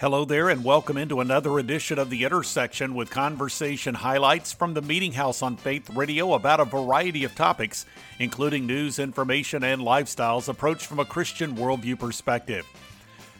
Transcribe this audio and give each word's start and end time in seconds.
Hello 0.00 0.24
there, 0.24 0.48
and 0.48 0.62
welcome 0.62 0.96
into 0.96 1.20
another 1.20 1.58
edition 1.58 1.98
of 1.98 2.08
The 2.08 2.22
Intersection 2.22 2.94
with 2.94 3.10
conversation 3.10 3.96
highlights 3.96 4.52
from 4.52 4.72
the 4.72 4.80
Meeting 4.80 5.10
House 5.10 5.42
on 5.42 5.56
Faith 5.56 5.90
Radio 5.90 6.34
about 6.34 6.60
a 6.60 6.64
variety 6.64 7.24
of 7.24 7.34
topics, 7.34 7.84
including 8.20 8.64
news, 8.64 9.00
information, 9.00 9.64
and 9.64 9.82
lifestyles 9.82 10.48
approached 10.48 10.86
from 10.86 11.00
a 11.00 11.04
Christian 11.04 11.56
worldview 11.56 11.98
perspective. 11.98 12.64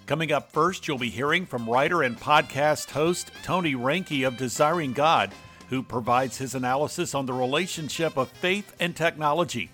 Coming 0.07 0.33
up 0.33 0.51
first, 0.51 0.89
you'll 0.89 0.99
be 0.99 1.11
hearing 1.11 1.47
from 1.47 1.71
writer 1.71 2.03
and 2.03 2.19
podcast 2.19 2.91
host 2.91 3.31
Tony 3.45 3.77
Reinke 3.77 4.27
of 4.27 4.37
Desiring 4.37 4.93
God, 4.93 5.31
who 5.69 5.81
provides 5.81 6.39
his 6.39 6.57
analysis 6.57 7.15
on 7.15 7.27
the 7.27 7.33
relationship 7.33 8.17
of 8.17 8.31
faith 8.31 8.75
and 8.81 8.97
technology. 8.97 9.71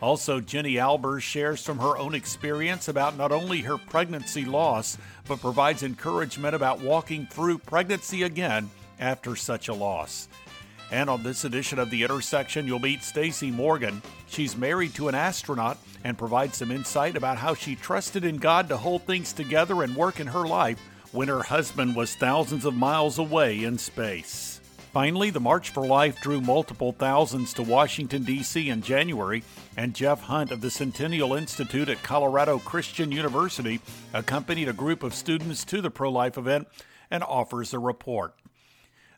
Also, 0.00 0.40
Jenny 0.40 0.74
Albers 0.74 1.20
shares 1.20 1.64
from 1.64 1.78
her 1.78 1.98
own 1.98 2.14
experience 2.14 2.88
about 2.88 3.18
not 3.18 3.32
only 3.32 3.60
her 3.60 3.76
pregnancy 3.76 4.44
loss, 4.46 4.96
but 5.28 5.40
provides 5.40 5.82
encouragement 5.82 6.54
about 6.54 6.80
walking 6.80 7.26
through 7.26 7.58
pregnancy 7.58 8.22
again 8.22 8.70
after 8.98 9.36
such 9.36 9.68
a 9.68 9.74
loss. 9.74 10.28
And 10.90 11.08
on 11.08 11.22
this 11.22 11.44
edition 11.44 11.78
of 11.78 11.90
The 11.90 12.02
Intersection, 12.02 12.66
you'll 12.66 12.80
meet 12.80 13.04
Stacy 13.04 13.50
Morgan. 13.50 14.02
She's 14.26 14.56
married 14.56 14.94
to 14.94 15.08
an 15.08 15.14
astronaut 15.14 15.78
and 16.02 16.18
provides 16.18 16.56
some 16.56 16.70
insight 16.70 17.16
about 17.16 17.36
how 17.36 17.54
she 17.54 17.76
trusted 17.76 18.24
in 18.24 18.38
God 18.38 18.68
to 18.68 18.76
hold 18.76 19.02
things 19.02 19.32
together 19.32 19.82
and 19.82 19.94
work 19.94 20.18
in 20.18 20.26
her 20.28 20.46
life 20.46 20.80
when 21.12 21.28
her 21.28 21.42
husband 21.42 21.94
was 21.94 22.14
thousands 22.14 22.64
of 22.64 22.74
miles 22.74 23.18
away 23.18 23.64
in 23.64 23.76
space. 23.76 24.59
Finally, 24.92 25.30
the 25.30 25.38
March 25.38 25.70
for 25.70 25.86
Life 25.86 26.20
drew 26.20 26.40
multiple 26.40 26.90
thousands 26.90 27.54
to 27.54 27.62
Washington, 27.62 28.24
D.C. 28.24 28.68
in 28.68 28.82
January, 28.82 29.44
and 29.76 29.94
Jeff 29.94 30.22
Hunt 30.22 30.50
of 30.50 30.62
the 30.62 30.70
Centennial 30.70 31.32
Institute 31.32 31.88
at 31.88 32.02
Colorado 32.02 32.58
Christian 32.58 33.12
University 33.12 33.80
accompanied 34.12 34.68
a 34.68 34.72
group 34.72 35.04
of 35.04 35.14
students 35.14 35.64
to 35.66 35.80
the 35.80 35.92
pro 35.92 36.10
life 36.10 36.36
event 36.36 36.66
and 37.08 37.22
offers 37.22 37.72
a 37.72 37.78
report. 37.78 38.34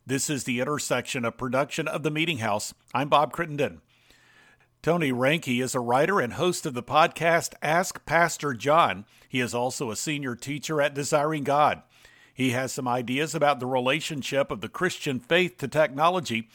This 0.06 0.28
is 0.28 0.44
the 0.44 0.60
intersection 0.60 1.24
of 1.24 1.38
production 1.38 1.88
of 1.88 2.02
the 2.02 2.10
Meeting 2.10 2.38
House. 2.38 2.74
I'm 2.92 3.08
Bob 3.08 3.32
Crittenden. 3.32 3.80
Tony 4.82 5.10
Reinke 5.10 5.62
is 5.62 5.74
a 5.74 5.80
writer 5.80 6.20
and 6.20 6.34
host 6.34 6.66
of 6.66 6.74
the 6.74 6.82
podcast 6.82 7.54
Ask 7.62 8.04
Pastor 8.04 8.52
John. 8.52 9.06
He 9.26 9.40
is 9.40 9.54
also 9.54 9.90
a 9.90 9.96
senior 9.96 10.34
teacher 10.34 10.82
at 10.82 10.92
Desiring 10.92 11.44
God. 11.44 11.82
He 12.34 12.50
has 12.50 12.72
some 12.72 12.88
ideas 12.88 13.34
about 13.34 13.60
the 13.60 13.66
relationship 13.66 14.50
of 14.50 14.60
the 14.60 14.68
Christian 14.68 15.20
faith 15.20 15.58
to 15.58 15.68
technology 15.68 16.48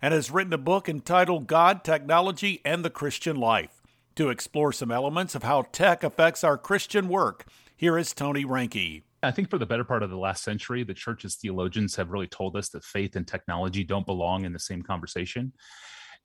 and 0.00 0.12
has 0.12 0.30
written 0.30 0.52
a 0.52 0.58
book 0.58 0.88
entitled 0.88 1.46
God, 1.46 1.84
Technology, 1.84 2.60
and 2.64 2.84
the 2.84 2.90
Christian 2.90 3.36
Life. 3.36 3.80
To 4.16 4.28
explore 4.28 4.72
some 4.72 4.90
elements 4.90 5.34
of 5.34 5.42
how 5.42 5.62
tech 5.72 6.04
affects 6.04 6.44
our 6.44 6.58
Christian 6.58 7.08
work, 7.08 7.46
here 7.76 7.96
is 7.96 8.12
Tony 8.12 8.44
Reinke. 8.44 9.02
I 9.22 9.30
think 9.30 9.48
for 9.48 9.56
the 9.56 9.66
better 9.66 9.84
part 9.84 10.02
of 10.02 10.10
the 10.10 10.18
last 10.18 10.42
century, 10.44 10.82
the 10.82 10.92
church's 10.92 11.36
theologians 11.36 11.96
have 11.96 12.10
really 12.10 12.26
told 12.26 12.56
us 12.56 12.68
that 12.70 12.84
faith 12.84 13.16
and 13.16 13.26
technology 13.26 13.84
don't 13.84 14.04
belong 14.04 14.44
in 14.44 14.52
the 14.52 14.58
same 14.58 14.82
conversation 14.82 15.52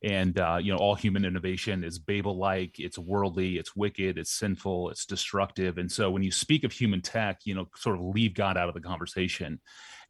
and 0.02 0.38
uh, 0.38 0.58
you 0.60 0.72
know 0.72 0.78
all 0.78 0.94
human 0.94 1.24
innovation 1.24 1.82
is 1.82 1.98
babel-like 1.98 2.78
it's 2.78 2.98
worldly 2.98 3.58
it's 3.58 3.74
wicked 3.74 4.16
it's 4.16 4.30
sinful 4.30 4.90
it's 4.90 5.04
destructive. 5.04 5.78
And 5.78 5.90
so 5.90 6.10
when 6.10 6.22
you 6.22 6.30
speak 6.30 6.64
of 6.64 6.72
human 6.72 7.02
tech 7.02 7.40
you 7.44 7.54
know 7.54 7.68
sort 7.74 7.96
of 7.96 8.02
leave 8.02 8.34
god 8.34 8.56
out 8.56 8.68
of 8.68 8.74
the 8.74 8.80
conversation. 8.80 9.60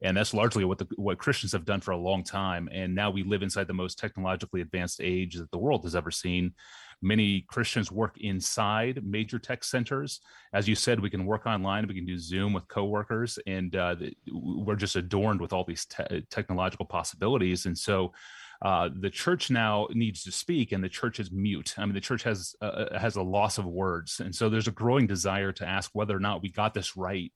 And 0.01 0.17
that's 0.17 0.33
largely 0.33 0.65
what 0.65 0.79
the 0.79 0.87
what 0.97 1.19
christians 1.19 1.53
have 1.53 1.65
done 1.65 1.81
for 1.81 1.93
a 1.93 1.97
long 1.97 2.23
time. 2.23 2.69
And 2.71 2.95
now 2.95 3.11
we 3.11 3.23
live 3.23 3.43
inside 3.43 3.67
the 3.67 3.75
most 3.75 3.99
technologically 3.99 4.61
advanced 4.61 5.01
age 5.03 5.37
that 5.37 5.51
the 5.51 5.59
world 5.59 5.85
has 5.85 5.97
ever 5.97 6.11
seen. 6.11 6.53
Many 7.01 7.47
christians 7.49 7.91
work 7.91 8.19
inside 8.21 9.03
major 9.03 9.39
tech 9.39 9.65
centers. 9.65 10.21
As 10.53 10.69
you 10.69 10.75
said 10.75 11.01
we 11.01 11.11
can 11.11 11.25
work 11.25 11.47
online 11.47 11.87
we 11.87 11.95
can 11.95 12.05
do 12.07 12.19
zoom 12.19 12.53
with 12.53 12.69
coworkers 12.69 13.39
and 13.47 13.75
uh, 13.75 13.97
we're 14.31 14.77
just 14.77 14.97
adorned 14.97 15.41
with 15.41 15.55
all 15.55 15.65
these 15.65 15.87
te- 15.87 16.27
technological 16.31 16.85
possibilities. 16.85 17.65
And 17.65 17.77
so 17.77 18.13
uh, 18.61 18.89
the 18.93 19.11
church 19.11 19.51
now 19.51 19.87
needs 19.93 20.25
to 20.25 20.33
speak, 20.33 20.73
and 20.73 20.83
the 20.83 20.89
church 20.89 21.21
is 21.21 21.31
mute. 21.31 21.75
I 21.79 21.85
mean, 21.85 21.95
the 21.95 22.01
church 22.01 22.25
has 22.25 22.57
uh, 22.61 22.65
uh, 22.65 22.99
has 22.99 23.17
a 23.17 23.23
loss 23.23 23.59
of 23.59 23.67
words, 23.67 24.21
and 24.21 24.35
so 24.35 24.49
there's 24.49 24.67
a 24.67 24.73
growing 24.73 25.07
desire 25.07 25.53
to 25.53 25.67
ask 25.67 25.91
whether 25.93 26.17
or 26.17 26.21
not 26.21 26.43
we 26.43 26.51
got 26.51 26.75
this 26.75 26.97
right 26.97 27.33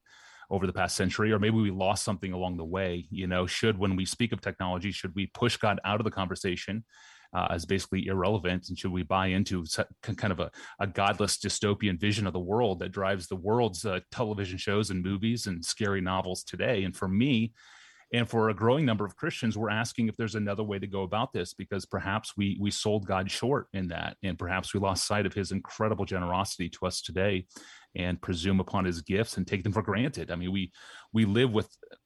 over 0.51 0.67
the 0.67 0.73
past 0.73 0.97
century, 0.97 1.33
or 1.33 1.39
maybe 1.39 1.57
we 1.57 1.71
lost 1.71 2.05
something 2.05 2.33
along 2.33 2.57
the 2.57 2.65
way. 2.65 3.07
You 3.11 3.29
know, 3.29 3.47
should 3.47 3.79
when 3.79 3.95
we 3.95 4.05
speak 4.05 4.33
of 4.33 4.41
technology, 4.41 4.91
should 4.91 5.15
we 5.15 5.27
push 5.29 5.57
God 5.57 5.79
out 5.85 6.01
of 6.01 6.05
the 6.05 6.11
conversation? 6.11 6.85
Uh, 7.35 7.47
as 7.49 7.65
basically 7.65 8.09
irrelevant 8.09 8.69
and 8.69 8.79
should 8.79 8.93
we 8.93 9.03
buy 9.03 9.29
into 9.29 9.65
kind 10.03 10.33
of 10.33 10.39
a, 10.39 10.51
a 10.81 10.87
godless 10.87 11.39
dystopian 11.39 11.99
vision 11.99 12.27
of 12.27 12.35
the 12.35 12.39
world 12.39 12.79
that 12.79 12.93
drives 12.93 13.27
the 13.27 13.37
world's 13.37 13.87
uh, 13.87 14.01
television 14.11 14.59
shows 14.59 14.91
and 14.91 15.03
movies 15.03 15.47
and 15.47 15.65
scary 15.65 16.03
novels 16.03 16.45
today 16.45 16.85
and 16.85 16.95
for 16.95 17.09
me 17.09 17.55
and 18.13 18.29
for 18.29 18.49
a 18.49 18.55
growing 18.55 18.85
number 18.85 19.05
of 19.05 19.17
christians 19.17 19.57
we're 19.57 19.71
asking 19.71 20.09
if 20.09 20.17
there's 20.17 20.35
another 20.35 20.63
way 20.63 20.79
to 20.79 20.87
go 20.87 21.03
about 21.03 21.33
this 21.33 21.55
because 21.55 21.87
perhaps 21.87 22.37
we 22.37 22.57
we 22.61 22.71
sold 22.71 23.07
god 23.07 23.31
short 23.31 23.67
in 23.73 23.89
that 23.89 24.17
and 24.23 24.39
perhaps 24.39 24.73
we 24.73 24.81
lost 24.81 25.07
sight 25.07 25.27
of 25.27 25.35
his 25.35 25.53
incredible 25.53 26.05
generosity 26.05 26.69
to 26.69 26.87
us 26.87 27.01
today 27.01 27.47
and 27.95 28.21
presume 28.23 28.61
upon 28.61 28.85
his 28.85 29.03
gifts 29.03 29.37
and 29.37 29.47
take 29.47 29.63
them 29.63 29.73
for 29.73 29.83
granted 29.83 30.31
i 30.31 30.37
mean 30.37 30.53
we 30.53 30.71
we 31.13 31.25
live 31.25 31.53
with 31.53 31.69
uh, 31.91 31.97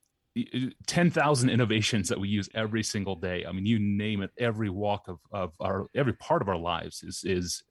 uh, 0.55 0.69
10,000 0.87 1.49
innovations 1.49 2.09
that 2.09 2.21
we 2.21 2.28
use 2.28 2.49
every 2.55 2.83
single 2.83 3.17
day. 3.17 3.47
I 3.49 3.53
mean, 3.53 3.65
you 3.65 3.78
name 3.78 4.21
it, 4.21 4.31
every 4.38 4.69
walk 4.69 5.09
of, 5.09 5.19
of 5.33 5.55
our, 5.61 5.87
every 5.94 6.12
part 6.12 6.43
of 6.43 6.49
our 6.49 6.59
lives 6.59 7.03
is, 7.03 7.23
is 7.25 7.62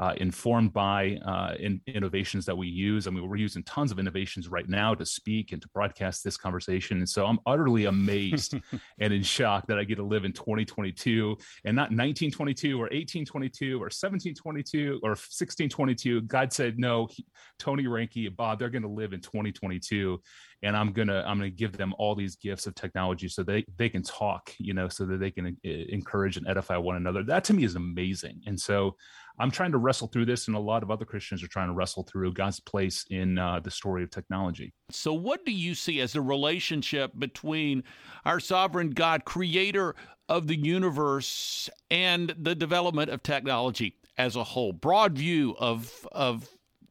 uh, 0.00 0.14
informed 0.16 0.72
by 0.72 1.18
uh, 1.26 1.54
in, 1.60 1.78
innovations 1.86 2.46
that 2.46 2.56
we 2.56 2.66
use. 2.66 3.06
I 3.06 3.10
mean, 3.10 3.28
we're 3.28 3.36
using 3.36 3.62
tons 3.64 3.92
of 3.92 3.98
innovations 3.98 4.48
right 4.48 4.66
now 4.66 4.94
to 4.94 5.04
speak 5.04 5.52
and 5.52 5.60
to 5.60 5.68
broadcast 5.68 6.24
this 6.24 6.38
conversation. 6.38 6.98
And 6.98 7.08
so 7.08 7.26
I'm 7.26 7.38
utterly 7.44 7.84
amazed 7.84 8.54
and 8.98 9.12
in 9.12 9.22
shock 9.22 9.66
that 9.66 9.78
I 9.78 9.84
get 9.84 9.96
to 9.96 10.02
live 10.02 10.24
in 10.24 10.32
2022 10.32 11.36
and 11.66 11.76
not 11.76 11.90
1922 11.90 12.78
or 12.78 12.84
1822 12.84 13.76
or 13.76 13.92
1722 13.92 15.00
or 15.02 15.10
1622. 15.10 16.22
God 16.22 16.50
said, 16.50 16.78
no, 16.78 17.06
he, 17.10 17.26
Tony 17.58 17.84
Reinke, 17.84 18.34
Bob, 18.34 18.58
they're 18.58 18.70
going 18.70 18.82
to 18.82 18.88
live 18.88 19.12
in 19.12 19.20
2022 19.20 20.18
and 20.62 20.76
i'm 20.76 20.92
gonna 20.92 21.24
i'm 21.26 21.38
gonna 21.38 21.50
give 21.50 21.76
them 21.76 21.94
all 21.98 22.14
these 22.14 22.36
gifts 22.36 22.66
of 22.66 22.74
technology 22.74 23.28
so 23.28 23.42
they 23.42 23.64
they 23.76 23.88
can 23.88 24.02
talk 24.02 24.54
you 24.58 24.74
know 24.74 24.88
so 24.88 25.04
that 25.04 25.18
they 25.18 25.30
can 25.30 25.46
uh, 25.46 25.68
encourage 25.88 26.36
and 26.36 26.46
edify 26.48 26.76
one 26.76 26.96
another 26.96 27.22
that 27.22 27.44
to 27.44 27.54
me 27.54 27.64
is 27.64 27.76
amazing 27.76 28.40
and 28.46 28.58
so 28.58 28.94
I'm 29.40 29.50
trying 29.50 29.72
to 29.72 29.78
wrestle 29.78 30.08
through 30.08 30.26
this, 30.26 30.48
and 30.48 30.56
a 30.56 30.60
lot 30.60 30.82
of 30.82 30.90
other 30.90 31.06
Christians 31.06 31.42
are 31.42 31.48
trying 31.48 31.68
to 31.68 31.72
wrestle 31.72 32.02
through 32.02 32.34
God's 32.34 32.60
place 32.60 33.06
in 33.10 33.38
uh, 33.38 33.60
the 33.60 33.70
story 33.70 34.02
of 34.02 34.10
technology. 34.10 34.74
So, 34.90 35.14
what 35.14 35.46
do 35.46 35.52
you 35.52 35.74
see 35.74 36.00
as 36.00 36.12
the 36.12 36.20
relationship 36.20 37.12
between 37.18 37.82
our 38.24 38.38
sovereign 38.38 38.90
God, 38.90 39.24
creator 39.24 39.96
of 40.28 40.46
the 40.46 40.56
universe, 40.56 41.70
and 41.90 42.34
the 42.38 42.54
development 42.54 43.10
of 43.10 43.22
technology 43.22 43.96
as 44.18 44.36
a 44.36 44.44
whole? 44.44 44.72
Broad 44.72 45.16
view 45.16 45.56
of 45.58 46.06
of 46.12 46.48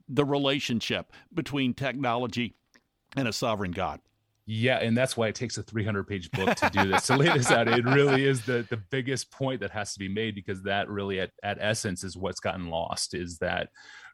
the 0.08 0.26
relationship 0.26 1.14
between 1.34 1.76
technology 1.76 2.56
and 3.16 3.28
a 3.28 3.34
sovereign 3.34 3.72
God. 3.72 4.00
Yeah, 4.52 4.78
and 4.78 4.98
that's 4.98 5.16
why 5.16 5.28
it 5.28 5.36
takes 5.36 5.60
a 5.60 5.64
300 5.64 6.08
page 6.08 6.32
book 6.32 6.56
to 6.56 6.72
do 6.72 6.88
this 6.88 7.06
to 7.06 7.18
lay 7.18 7.28
this 7.28 7.52
out. 7.52 7.68
It 7.68 7.86
really 7.86 8.26
is 8.28 8.44
the 8.46 8.66
the 8.68 8.78
biggest 8.78 9.32
point 9.32 9.60
that 9.60 9.70
has 9.70 9.94
to 9.94 10.00
be 10.00 10.10
made 10.10 10.34
because 10.34 10.64
that 10.64 10.90
really 10.90 11.20
at, 11.20 11.30
at 11.44 11.60
essence 11.62 12.04
is 12.04 12.18
what's 12.18 12.40
gotten 12.40 12.68
lost 12.72 13.14
is 13.14 13.38
that 13.38 13.70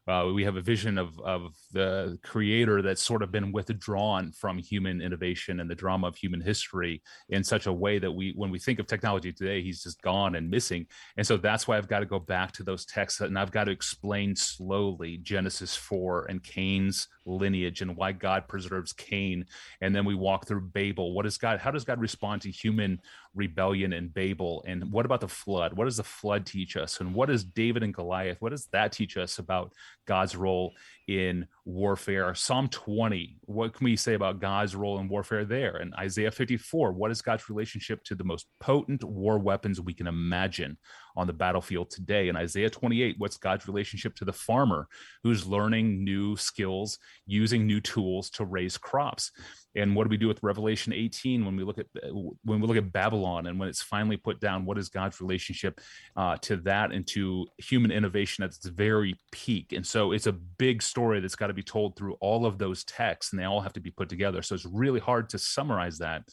uh, 0.08 0.30
we 0.34 0.44
have 0.44 0.56
a 0.56 0.62
vision 0.62 0.98
of 0.98 1.20
of 1.22 1.56
the 1.72 2.18
creator 2.24 2.82
that's 2.82 3.02
sort 3.02 3.24
of 3.24 3.32
been 3.32 3.52
withdrawn 3.52 4.32
from 4.32 4.58
human 4.58 5.02
innovation 5.02 5.60
and 5.60 5.70
the 5.70 5.76
drama 5.76 6.08
of 6.08 6.16
human 6.16 6.42
history 6.42 7.02
in 7.30 7.44
such 7.44 7.66
a 7.66 7.74
way 7.74 7.98
that 7.98 8.12
we, 8.12 8.34
when 8.36 8.52
we 8.52 8.60
think 8.60 8.80
of 8.80 8.88
technology 8.88 9.32
today, 9.32 9.62
he's 9.62 9.84
just 9.84 10.02
gone 10.02 10.36
and 10.36 10.50
missing. 10.50 10.86
And 11.18 11.26
so 11.26 11.38
that's 11.38 11.68
why 11.68 11.78
I've 11.78 11.88
got 11.88 12.00
to 12.00 12.06
go 12.06 12.20
back 12.20 12.52
to 12.54 12.64
those 12.64 12.86
texts 12.86 13.22
and 13.22 13.38
I've 13.38 13.52
got 13.52 13.66
to 13.66 13.72
explain 13.72 14.36
slowly 14.36 15.18
Genesis 15.18 15.76
four 15.76 16.26
and 16.30 16.44
Cain's 16.44 17.08
lineage 17.26 17.82
and 17.82 17.96
why 17.96 18.12
God 18.12 18.48
preserves 18.48 18.94
Cain. 18.94 19.46
And 19.82 19.96
then 19.96 20.06
we 20.06 20.16
walk 20.16 20.48
through 20.48 20.62
Babel. 20.62 21.14
What 21.14 21.26
is 21.26 21.38
God? 21.38 21.60
How 21.60 21.72
does 21.72 21.84
God 21.84 22.00
respond 22.00 22.44
to 22.44 22.52
human 22.52 23.02
rebellion 23.36 23.94
and 23.94 24.14
Babel? 24.14 24.64
And 24.68 24.92
what 24.92 25.06
about 25.06 25.22
the 25.22 25.28
flood? 25.28 25.74
What 25.74 25.86
does 25.86 25.98
the 25.98 26.04
flood 26.04 26.46
teach 26.46 26.78
us? 26.78 27.00
And 27.00 27.14
what 27.14 27.30
does 27.30 27.44
David 27.44 27.84
and 27.84 27.94
Goliath? 27.94 28.38
What 28.40 28.52
does 28.52 28.68
that 28.72 28.92
teach 28.92 29.18
us 29.18 29.38
about 29.38 29.74
God's 30.08 30.36
role 30.36 30.74
in 31.08 31.48
warfare. 31.66 32.34
Psalm 32.36 32.68
20, 32.70 33.38
what 33.42 33.74
can 33.74 33.86
we 33.86 33.96
say 33.96 34.14
about 34.14 34.40
God's 34.40 34.76
role 34.76 35.00
in 35.00 35.08
warfare 35.08 35.46
there? 35.46 35.78
And 35.78 35.94
Isaiah 35.96 36.32
54, 36.32 36.94
what 36.94 37.12
is 37.12 37.22
God's 37.22 37.50
relationship 37.50 38.04
to 38.06 38.16
the 38.16 38.24
most 38.24 38.48
potent 38.60 39.04
war 39.04 39.38
weapons 39.40 39.82
we 39.82 39.94
can 39.94 40.08
imagine 40.08 40.78
on 41.16 41.28
the 41.28 41.34
battlefield 41.34 41.90
today? 41.90 42.28
In 42.28 42.36
Isaiah 42.36 42.70
28, 42.70 43.16
what's 43.18 43.38
God's 43.38 43.68
relationship 43.68 44.16
to 44.16 44.26
the 44.26 44.34
farmer 44.34 44.88
who's 45.24 45.48
learning 45.48 46.04
new 46.04 46.36
skills, 46.38 46.98
using 47.26 47.66
new 47.66 47.82
tools 47.82 48.30
to 48.32 48.46
raise 48.46 48.78
crops? 48.78 49.32
and 49.76 49.96
what 49.96 50.06
do 50.06 50.10
we 50.10 50.18
do 50.18 50.28
with 50.28 50.42
revelation 50.42 50.94
18 50.94 51.46
when 51.46 51.56
we 51.56 51.64
look 51.64 51.78
at 51.78 51.88
when 52.12 52.60
we 52.60 52.68
look 52.68 52.78
at 52.78 52.92
babylon 52.92 53.48
and 53.48 53.60
when 53.60 53.70
it's 53.70 53.82
finally 53.82 54.18
put 54.18 54.40
down 54.40 54.66
what 54.66 54.78
is 54.78 54.90
god's 54.90 55.22
relationship 55.22 55.80
uh, 56.16 56.38
to 56.38 56.58
that 56.58 56.92
and 56.92 57.06
to 57.08 57.46
human 57.58 57.92
innovation 57.92 58.44
at 58.44 58.50
its 58.50 58.68
very 58.68 59.16
peak 59.32 59.74
and 59.74 59.86
so 59.86 60.12
it's 60.12 60.28
a 60.28 60.32
big 60.32 60.82
story 60.82 61.20
that's 61.20 61.36
got 61.36 61.48
to 61.48 61.54
be 61.54 61.64
told 61.64 61.96
through 61.96 62.16
all 62.20 62.46
of 62.46 62.58
those 62.58 62.84
texts 62.86 63.32
and 63.32 63.40
they 63.40 63.46
all 63.46 63.62
have 63.62 63.74
to 63.74 63.82
be 63.82 63.92
put 63.92 64.10
together 64.10 64.42
so 64.42 64.56
it's 64.56 64.66
really 64.66 65.00
hard 65.00 65.30
to 65.30 65.38
summarize 65.38 65.98
that 65.98 66.24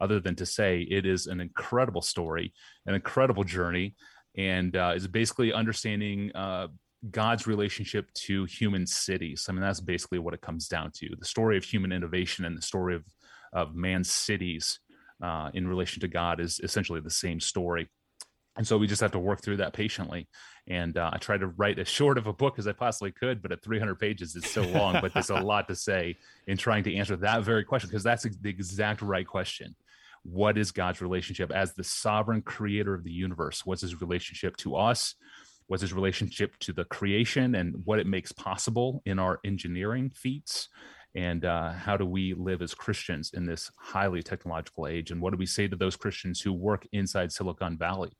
other 0.00 0.20
than 0.20 0.34
to 0.34 0.44
say 0.44 0.82
it 0.90 1.06
is 1.06 1.26
an 1.26 1.40
incredible 1.40 2.02
story 2.02 2.52
an 2.86 2.94
incredible 2.94 3.44
journey 3.44 3.94
and 4.36 4.76
uh, 4.76 4.92
is 4.94 5.06
basically 5.06 5.52
understanding 5.52 6.30
uh, 6.34 6.68
God's 7.10 7.46
relationship 7.46 8.12
to 8.14 8.44
human 8.44 8.86
cities. 8.86 9.46
I 9.48 9.52
mean, 9.52 9.62
that's 9.62 9.80
basically 9.80 10.18
what 10.18 10.34
it 10.34 10.40
comes 10.40 10.68
down 10.68 10.90
to 10.96 11.14
the 11.18 11.24
story 11.24 11.56
of 11.56 11.64
human 11.64 11.92
innovation 11.92 12.44
and 12.44 12.56
the 12.56 12.62
story 12.62 12.94
of, 12.94 13.04
of 13.52 13.74
man's 13.74 14.10
cities 14.10 14.80
uh, 15.22 15.50
in 15.54 15.66
relation 15.66 16.00
to 16.00 16.08
God 16.08 16.40
is 16.40 16.60
essentially 16.62 17.00
the 17.00 17.10
same 17.10 17.40
story. 17.40 17.88
And 18.56 18.66
so 18.66 18.78
we 18.78 18.86
just 18.86 19.02
have 19.02 19.12
to 19.12 19.18
work 19.18 19.42
through 19.42 19.58
that 19.58 19.74
patiently. 19.74 20.28
And 20.66 20.96
uh, 20.96 21.10
I 21.12 21.18
try 21.18 21.36
to 21.36 21.48
write 21.48 21.78
as 21.78 21.88
short 21.88 22.16
of 22.16 22.26
a 22.26 22.32
book 22.32 22.58
as 22.58 22.66
I 22.66 22.72
possibly 22.72 23.12
could, 23.12 23.42
but 23.42 23.52
at 23.52 23.62
300 23.62 23.96
pages, 23.96 24.34
it's 24.34 24.50
so 24.50 24.62
long. 24.62 24.98
but 25.00 25.12
there's 25.12 25.30
a 25.30 25.40
lot 25.40 25.68
to 25.68 25.76
say 25.76 26.16
in 26.46 26.56
trying 26.56 26.82
to 26.84 26.96
answer 26.96 27.16
that 27.16 27.42
very 27.42 27.64
question 27.64 27.90
because 27.90 28.02
that's 28.02 28.22
the 28.24 28.48
exact 28.48 29.02
right 29.02 29.26
question. 29.26 29.76
What 30.28 30.58
is 30.58 30.72
God's 30.72 31.00
relationship 31.00 31.52
as 31.52 31.74
the 31.74 31.84
sovereign 31.84 32.42
creator 32.42 32.94
of 32.94 33.04
the 33.04 33.12
universe? 33.12 33.64
What's 33.64 33.82
his 33.82 34.00
relationship 34.00 34.56
to 34.58 34.76
us? 34.76 35.14
What's 35.68 35.82
his 35.82 35.92
relationship 35.92 36.56
to 36.60 36.72
the 36.72 36.84
creation 36.84 37.54
and 37.54 37.74
what 37.84 37.98
it 37.98 38.06
makes 38.06 38.32
possible 38.32 39.02
in 39.04 39.18
our 39.18 39.40
engineering 39.44 40.10
feats? 40.10 40.68
and 41.16 41.46
uh, 41.46 41.72
how 41.72 41.96
do 41.96 42.04
we 42.04 42.34
live 42.34 42.60
as 42.60 42.74
Christians 42.74 43.30
in 43.32 43.46
this 43.46 43.70
highly 43.78 44.22
technological 44.22 44.86
age? 44.86 45.10
And 45.10 45.20
what 45.20 45.32
do 45.32 45.38
we 45.38 45.46
say 45.46 45.66
to 45.66 45.74
those 45.74 45.96
Christians 45.96 46.42
who 46.42 46.52
work 46.52 46.86
inside 46.92 47.32
Silicon 47.32 47.78
Valley? 47.78 48.12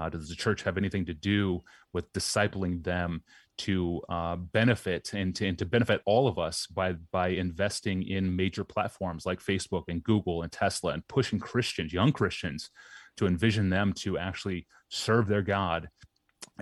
Uh, 0.00 0.08
does 0.08 0.28
the 0.28 0.34
church 0.34 0.62
have 0.62 0.76
anything 0.76 1.04
to 1.06 1.14
do 1.14 1.62
with 1.92 2.12
discipling 2.12 2.82
them 2.82 3.22
to 3.56 4.00
uh, 4.08 4.36
benefit 4.36 5.12
and 5.14 5.34
to, 5.36 5.46
and 5.46 5.58
to 5.58 5.64
benefit 5.64 6.02
all 6.06 6.26
of 6.26 6.38
us 6.38 6.66
by 6.66 6.92
by 7.12 7.28
investing 7.28 8.02
in 8.02 8.34
major 8.34 8.64
platforms 8.64 9.24
like 9.24 9.40
Facebook 9.40 9.84
and 9.88 10.02
Google 10.02 10.42
and 10.42 10.50
Tesla 10.50 10.92
and 10.92 11.06
pushing 11.06 11.38
Christians, 11.38 11.92
young 11.92 12.12
Christians, 12.12 12.70
to 13.16 13.26
envision 13.26 13.70
them 13.70 13.92
to 13.98 14.18
actually 14.18 14.66
serve 14.88 15.28
their 15.28 15.42
God 15.42 15.88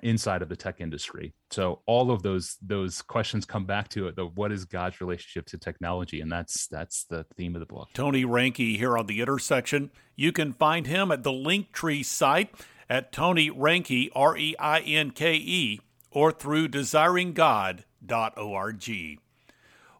inside 0.02 0.42
of 0.42 0.48
the 0.48 0.56
tech 0.56 0.80
industry. 0.80 1.34
So 1.50 1.82
all 1.86 2.10
of 2.10 2.22
those 2.22 2.56
those 2.62 3.02
questions 3.02 3.44
come 3.44 3.66
back 3.66 3.88
to 3.90 4.08
it. 4.08 4.16
The 4.16 4.26
what 4.26 4.52
is 4.52 4.64
God's 4.64 5.00
relationship 5.00 5.46
to 5.46 5.58
technology, 5.58 6.20
and 6.20 6.30
that's 6.30 6.66
that's 6.66 7.04
the 7.04 7.24
theme 7.36 7.54
of 7.54 7.60
the 7.60 7.66
book. 7.66 7.88
Tony 7.94 8.24
Reinke 8.24 8.76
here 8.76 8.96
on 8.96 9.06
the 9.06 9.20
intersection. 9.20 9.90
You 10.16 10.32
can 10.32 10.52
find 10.52 10.86
him 10.86 11.10
at 11.10 11.22
the 11.22 11.30
Linktree 11.30 12.04
site 12.04 12.54
at 12.88 13.12
Tony 13.12 13.50
Reinke 13.50 14.08
R 14.14 14.36
E 14.36 14.54
I 14.58 14.80
N 14.80 15.10
K 15.10 15.34
E 15.34 15.80
or 16.10 16.32
through 16.32 16.68
desiringgod.org. 16.68 19.18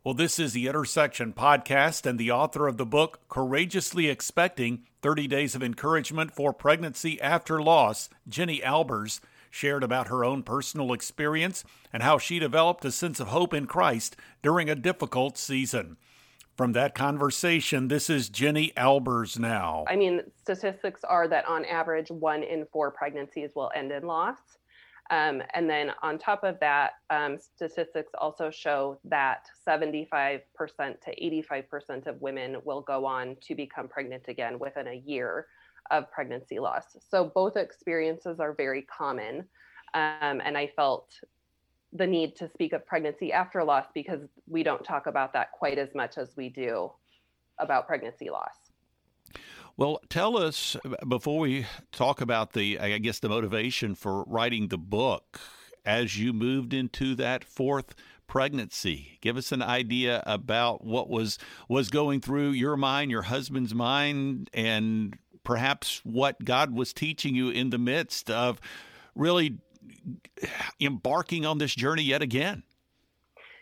Well, 0.05 0.14
this 0.14 0.40
is 0.40 0.52
the 0.52 0.67
Intersection 0.67 1.32
podcast, 1.32 2.06
and 2.06 2.19
the 2.19 2.32
author 2.32 2.67
of 2.67 2.76
the 2.76 2.84
book, 2.84 3.20
Courageously 3.29 4.08
Expecting 4.08 4.82
30 5.00 5.29
Days 5.29 5.55
of 5.55 5.62
Encouragement 5.62 6.34
for 6.34 6.52
Pregnancy 6.52 7.20
After 7.20 7.62
Loss, 7.62 8.11
Jenny 8.29 8.61
Albers, 8.61 9.20
shared 9.49 9.85
about 9.85 10.08
her 10.08 10.25
own 10.25 10.43
personal 10.43 10.93
experience 10.93 11.62
and 11.93 12.02
how 12.02 12.19
she 12.19 12.40
developed 12.40 12.85
a 12.85 12.90
sense 12.90 13.20
of 13.20 13.28
hope 13.28 13.55
in 13.55 13.67
Christ 13.67 14.17
during 14.43 14.69
a 14.69 14.75
difficult 14.75 15.38
season. 15.38 15.96
From 16.62 16.75
that 16.75 16.94
conversation, 16.94 17.88
this 17.88 18.09
is 18.09 18.29
Jenny 18.29 18.73
Albers 18.76 19.37
now. 19.37 19.82
I 19.88 19.97
mean, 19.97 20.20
statistics 20.41 21.03
are 21.03 21.26
that 21.26 21.44
on 21.49 21.64
average, 21.64 22.09
one 22.09 22.44
in 22.44 22.67
four 22.73 22.93
pregnancies 22.93 23.50
will 23.56 23.73
end 23.75 23.91
in 23.91 24.06
loss. 24.06 24.38
Um, 25.11 25.43
and 25.55 25.69
then 25.69 25.91
on 26.05 26.20
top 26.20 26.44
of 26.44 26.61
that, 26.61 26.93
um, 27.11 27.37
statistics 27.37 28.12
also 28.17 28.49
show 28.49 29.00
that 29.03 29.47
75% 29.67 30.43
to 31.00 31.20
85% 31.20 32.06
of 32.06 32.23
women 32.23 32.59
will 32.64 32.82
go 32.82 33.06
on 33.06 33.35
to 33.41 33.56
become 33.56 33.88
pregnant 33.88 34.29
again 34.29 34.56
within 34.61 34.87
a 34.87 35.03
year 35.05 35.49
of 35.91 36.09
pregnancy 36.12 36.61
loss. 36.61 36.97
So 37.11 37.32
both 37.35 37.56
experiences 37.56 38.38
are 38.38 38.53
very 38.53 38.82
common. 38.82 39.49
Um, 39.94 40.41
and 40.44 40.56
I 40.56 40.69
felt 40.76 41.12
the 41.92 42.06
need 42.06 42.36
to 42.36 42.48
speak 42.48 42.72
of 42.72 42.86
pregnancy 42.86 43.32
after 43.32 43.62
loss 43.62 43.86
because 43.94 44.20
we 44.48 44.62
don't 44.62 44.82
talk 44.84 45.06
about 45.06 45.32
that 45.34 45.52
quite 45.52 45.78
as 45.78 45.94
much 45.94 46.16
as 46.18 46.30
we 46.36 46.48
do 46.48 46.90
about 47.58 47.86
pregnancy 47.86 48.30
loss. 48.30 48.70
Well, 49.76 50.00
tell 50.08 50.36
us 50.36 50.76
before 51.08 51.38
we 51.38 51.66
talk 51.92 52.20
about 52.20 52.52
the, 52.52 52.78
I 52.78 52.98
guess, 52.98 53.18
the 53.18 53.28
motivation 53.28 53.94
for 53.94 54.24
writing 54.24 54.68
the 54.68 54.78
book 54.78 55.40
as 55.84 56.18
you 56.18 56.32
moved 56.32 56.74
into 56.74 57.14
that 57.16 57.44
fourth 57.44 57.94
pregnancy. 58.26 59.18
Give 59.20 59.36
us 59.36 59.50
an 59.52 59.62
idea 59.62 60.22
about 60.26 60.84
what 60.84 61.08
was 61.08 61.38
was 61.68 61.90
going 61.90 62.20
through 62.20 62.50
your 62.50 62.76
mind, 62.76 63.10
your 63.10 63.22
husband's 63.22 63.74
mind, 63.74 64.50
and 64.54 65.16
perhaps 65.44 66.00
what 66.04 66.44
God 66.44 66.74
was 66.74 66.92
teaching 66.92 67.34
you 67.34 67.48
in 67.48 67.70
the 67.70 67.78
midst 67.78 68.30
of 68.30 68.60
really 69.14 69.58
embarking 70.81 71.46
on 71.46 71.58
this 71.58 71.75
journey 71.75 72.02
yet 72.02 72.23
again. 72.23 72.62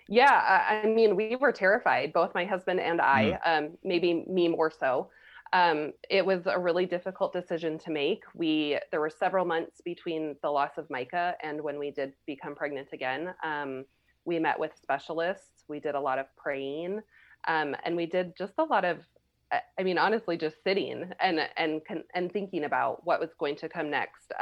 Yeah, 0.09 0.75
I 0.83 0.89
mean, 0.89 1.15
we 1.15 1.37
were 1.37 1.53
terrified, 1.53 2.13
both 2.13 2.35
my 2.35 2.45
husband 2.45 2.81
and 2.81 3.01
I, 3.01 3.39
mm. 3.47 3.59
um, 3.59 3.79
maybe 3.85 4.25
me 4.29 4.49
more 4.49 4.71
so. 4.71 5.09
Um, 5.53 5.93
it 6.09 6.27
was 6.27 6.47
a 6.47 6.59
really 6.59 6.87
difficult 6.87 7.33
decision 7.33 7.79
to 7.81 7.91
make. 7.91 8.23
We 8.35 8.79
there 8.91 9.01
were 9.01 9.11
several 9.11 9.45
months 9.45 9.81
between 9.85 10.37
the 10.43 10.51
loss 10.51 10.79
of 10.79 10.89
Micah 10.91 11.35
and 11.43 11.61
when 11.61 11.79
we 11.79 11.91
did 11.91 12.13
become 12.27 12.55
pregnant 12.55 12.89
again. 12.93 13.35
Um, 13.45 13.85
we 14.25 14.39
met 14.39 14.59
with 14.59 14.73
specialists. 14.81 15.65
We 15.69 15.81
did 15.81 15.95
a 15.95 16.01
lot 16.01 16.19
of 16.19 16.27
praying, 16.37 17.01
um, 17.49 17.75
and 17.85 17.97
we 17.97 18.07
did 18.07 18.37
just 18.37 18.55
a 18.59 18.65
lot 18.65 18.85
of 18.85 18.99
I 19.79 19.83
mean, 19.83 19.99
honestly, 19.99 20.37
just 20.37 20.63
sitting 20.63 21.11
and 21.21 21.41
and 21.57 21.81
and 22.15 22.33
thinking 22.33 22.65
about 22.65 23.05
what 23.05 23.21
was 23.21 23.31
going 23.39 23.57
to 23.57 23.69
come 23.69 23.91
next. 23.91 24.33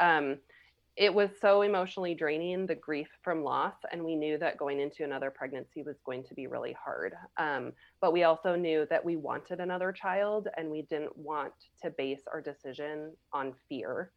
It 0.99 1.13
was 1.13 1.29
so 1.39 1.61
emotionally 1.61 2.13
draining, 2.13 2.65
the 2.65 2.75
grief 2.75 3.07
from 3.23 3.41
loss, 3.41 3.75
and 3.89 4.03
we 4.03 4.17
knew 4.17 4.37
that 4.37 4.57
going 4.57 4.81
into 4.81 5.05
another 5.05 5.31
pregnancy 5.31 5.81
was 5.81 5.95
going 6.05 6.25
to 6.25 6.33
be 6.33 6.45
really 6.45 6.73
hard. 6.73 7.13
Um, 7.37 7.71
but 8.01 8.11
we 8.11 8.23
also 8.23 8.57
knew 8.57 8.85
that 8.89 9.05
we 9.05 9.15
wanted 9.15 9.61
another 9.61 9.93
child, 9.93 10.49
and 10.57 10.69
we 10.69 10.81
didn't 10.81 11.17
want 11.17 11.53
to 11.83 11.89
base 11.89 12.23
our 12.29 12.41
decision 12.41 13.13
on 13.31 13.53
fear. 13.69 14.11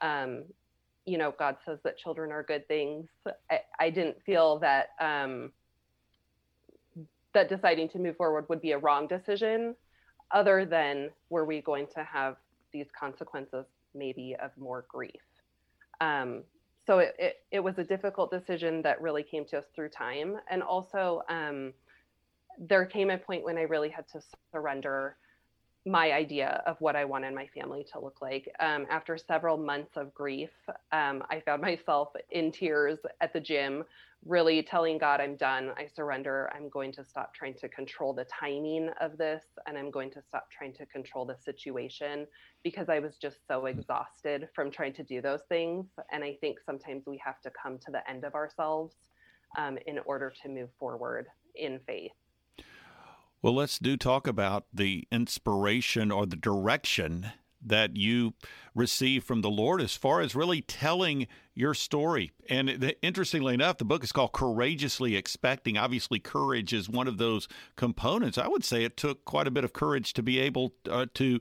Um, 0.00 0.42
you 1.06 1.18
know, 1.18 1.32
God 1.38 1.58
says 1.64 1.78
that 1.84 1.98
children 1.98 2.32
are 2.32 2.42
good 2.42 2.66
things. 2.66 3.06
I, 3.48 3.60
I 3.78 3.90
didn't 3.90 4.20
feel 4.26 4.58
that 4.58 4.88
um, 4.98 5.52
that 7.32 7.48
deciding 7.48 7.90
to 7.90 8.00
move 8.00 8.16
forward 8.16 8.46
would 8.48 8.60
be 8.60 8.72
a 8.72 8.78
wrong 8.78 9.06
decision 9.06 9.76
other 10.32 10.64
than 10.64 11.10
were 11.30 11.44
we 11.44 11.60
going 11.60 11.86
to 11.94 12.02
have 12.02 12.38
these 12.72 12.86
consequences 12.98 13.66
maybe 13.94 14.34
of 14.42 14.50
more 14.58 14.84
grief 14.88 15.12
um, 16.00 16.42
so 16.86 16.98
it, 16.98 17.14
it, 17.18 17.36
it, 17.50 17.60
was 17.60 17.78
a 17.78 17.84
difficult 17.84 18.30
decision 18.30 18.82
that 18.82 19.00
really 19.00 19.22
came 19.22 19.44
to 19.46 19.58
us 19.58 19.64
through 19.74 19.88
time. 19.88 20.36
And 20.50 20.62
also 20.62 21.22
um, 21.30 21.72
there 22.58 22.84
came 22.84 23.10
a 23.10 23.18
point 23.18 23.44
when 23.44 23.58
i 23.58 23.62
really 23.62 23.88
had 23.88 24.06
to 24.08 24.20
surrender 24.52 25.16
my 25.86 26.12
idea 26.12 26.62
of 26.66 26.80
what 26.80 26.96
I 26.96 27.04
wanted 27.04 27.34
my 27.34 27.46
family 27.48 27.84
to 27.92 28.00
look 28.00 28.22
like. 28.22 28.50
Um, 28.58 28.86
after 28.90 29.18
several 29.18 29.58
months 29.58 29.96
of 29.96 30.14
grief, 30.14 30.50
um, 30.92 31.22
I 31.30 31.42
found 31.44 31.60
myself 31.70 32.08
in 32.30 32.50
tears 32.50 32.98
at 33.20 33.32
the 33.32 33.40
gym, 33.40 33.84
really 34.24 34.62
telling 34.62 34.96
God, 34.96 35.20
I'm 35.20 35.36
done. 35.36 35.72
I 35.76 35.86
surrender. 35.86 36.50
I'm 36.54 36.70
going 36.70 36.90
to 36.92 37.04
stop 37.04 37.34
trying 37.34 37.54
to 37.54 37.68
control 37.68 38.14
the 38.14 38.24
timing 38.24 38.88
of 39.00 39.18
this, 39.18 39.44
and 39.66 39.76
I'm 39.76 39.90
going 39.90 40.10
to 40.12 40.22
stop 40.22 40.48
trying 40.50 40.72
to 40.74 40.86
control 40.86 41.26
the 41.26 41.36
situation 41.36 42.26
because 42.62 42.88
I 42.88 42.98
was 42.98 43.16
just 43.16 43.46
so 43.46 43.62
mm. 43.62 43.70
exhausted 43.70 44.48
from 44.54 44.70
trying 44.70 44.94
to 44.94 45.02
do 45.02 45.20
those 45.20 45.42
things. 45.50 45.86
And 46.10 46.24
I 46.24 46.38
think 46.40 46.58
sometimes 46.64 47.04
we 47.06 47.20
have 47.22 47.40
to 47.42 47.50
come 47.50 47.78
to 47.80 47.90
the 47.90 48.08
end 48.08 48.24
of 48.24 48.34
ourselves 48.34 48.94
um, 49.58 49.78
in 49.86 49.98
order 50.06 50.32
to 50.42 50.48
move 50.48 50.70
forward 50.78 51.26
in 51.54 51.78
faith. 51.86 52.12
Well, 53.44 53.56
let's 53.56 53.78
do 53.78 53.98
talk 53.98 54.26
about 54.26 54.64
the 54.72 55.06
inspiration 55.12 56.10
or 56.10 56.24
the 56.24 56.34
direction 56.34 57.32
that 57.62 57.94
you 57.94 58.32
receive 58.74 59.22
from 59.22 59.42
the 59.42 59.50
Lord 59.50 59.82
as 59.82 59.94
far 59.94 60.22
as 60.22 60.34
really 60.34 60.62
telling 60.62 61.26
your 61.54 61.74
story. 61.74 62.32
And 62.48 62.70
the, 62.70 62.96
interestingly 63.02 63.52
enough, 63.52 63.76
the 63.76 63.84
book 63.84 64.02
is 64.02 64.12
called 64.12 64.32
Courageously 64.32 65.14
Expecting. 65.14 65.76
Obviously, 65.76 66.20
courage 66.20 66.72
is 66.72 66.88
one 66.88 67.06
of 67.06 67.18
those 67.18 67.46
components. 67.76 68.38
I 68.38 68.48
would 68.48 68.64
say 68.64 68.82
it 68.82 68.96
took 68.96 69.26
quite 69.26 69.46
a 69.46 69.50
bit 69.50 69.64
of 69.64 69.74
courage 69.74 70.14
to 70.14 70.22
be 70.22 70.38
able 70.38 70.72
uh, 70.88 71.04
to 71.12 71.38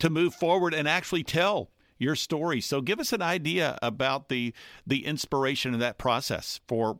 to 0.00 0.10
move 0.10 0.34
forward 0.34 0.74
and 0.74 0.88
actually 0.88 1.22
tell 1.22 1.70
your 1.98 2.16
story. 2.16 2.60
So, 2.60 2.80
give 2.80 2.98
us 2.98 3.12
an 3.12 3.22
idea 3.22 3.78
about 3.80 4.28
the 4.28 4.52
the 4.84 5.06
inspiration 5.06 5.72
of 5.72 5.78
that 5.78 5.98
process 5.98 6.58
for 6.66 6.98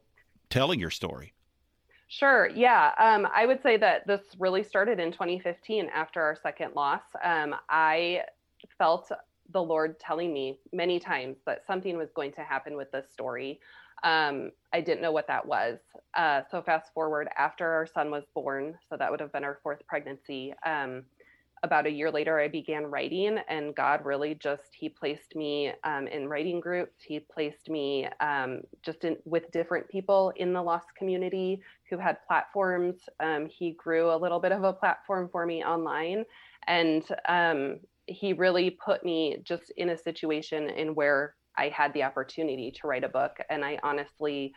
telling 0.49 0.79
your 0.79 0.91
story. 0.91 1.33
Sure. 2.09 2.49
Yeah. 2.49 2.95
Um, 2.99 3.29
I 3.33 3.45
would 3.47 3.63
say 3.63 3.77
that 3.77 4.07
this 4.07 4.23
really 4.39 4.63
started 4.63 4.99
in 4.99 5.13
2015 5.13 5.89
after 5.91 6.23
our 6.23 6.35
second 6.37 6.75
loss. 6.75 7.03
Um, 7.23 7.55
I 7.69 8.25
felt 8.79 9.13
the 9.51 9.63
Lord 9.63 10.01
telling 10.01 10.33
me 10.33 10.59
many 10.73 11.01
times 11.01 11.37
that 11.45 11.67
something 11.67 11.97
was 11.99 12.11
going 12.13 12.33
to 12.33 12.43
happen 12.43 12.77
with 12.77 12.91
this 12.93 13.11
story. 13.13 13.61
Um, 14.03 14.53
I 14.73 14.81
didn't 14.81 15.03
know 15.03 15.13
what 15.13 15.27
that 15.27 15.47
was. 15.47 15.81
Uh, 16.15 16.43
so 16.51 16.63
fast 16.63 16.93
forward 16.95 17.29
after 17.37 17.67
our 17.69 17.87
son 17.87 18.11
was 18.11 18.25
born, 18.35 18.79
so 18.89 18.97
that 18.97 19.11
would 19.11 19.21
have 19.21 19.33
been 19.33 19.45
our 19.45 19.59
fourth 19.63 19.87
pregnancy. 19.87 20.55
Um, 20.65 21.05
about 21.63 21.87
a 21.87 21.91
year 21.91 22.11
later, 22.11 22.39
I 22.39 22.49
began 22.49 22.87
writing, 22.87 23.39
and 23.49 23.75
God 23.75 24.05
really 24.05 24.35
just 24.35 24.75
He 24.79 24.89
placed 24.89 25.35
me 25.35 25.73
um, 25.85 26.07
in 26.07 26.29
writing 26.29 26.61
groups. 26.61 27.03
He 27.03 27.21
placed 27.21 27.69
me 27.69 28.09
um, 28.21 28.61
just 28.83 29.05
in, 29.05 29.17
with 29.25 29.51
different 29.51 29.89
people 29.89 30.33
in 30.37 30.53
the 30.53 30.63
lost 30.63 30.87
community 30.97 31.61
who 31.91 31.99
had 31.99 32.19
platforms. 32.27 32.97
Um, 33.21 33.47
he 33.47 33.73
grew 33.73 34.11
a 34.11 34.17
little 34.17 34.41
bit 34.41 34.53
of 34.53 34.65
a 34.65 34.73
platform 34.73 35.29
for 35.31 35.47
me 35.47 35.65
online, 35.65 36.25
and 36.67 37.05
um, 37.29 37.81
He 38.07 38.33
really 38.33 38.71
put 38.71 39.05
me 39.05 39.39
just 39.43 39.71
in 39.77 39.91
a 39.91 39.99
situation 39.99 40.71
in 40.71 40.95
where 40.95 41.35
I 41.57 41.69
had 41.71 41.93
the 41.93 42.05
opportunity 42.05 42.71
to 42.81 42.87
write 42.87 43.05
a 43.05 43.09
book. 43.09 43.39
And 43.51 43.65
I 43.65 43.79
honestly 43.83 44.53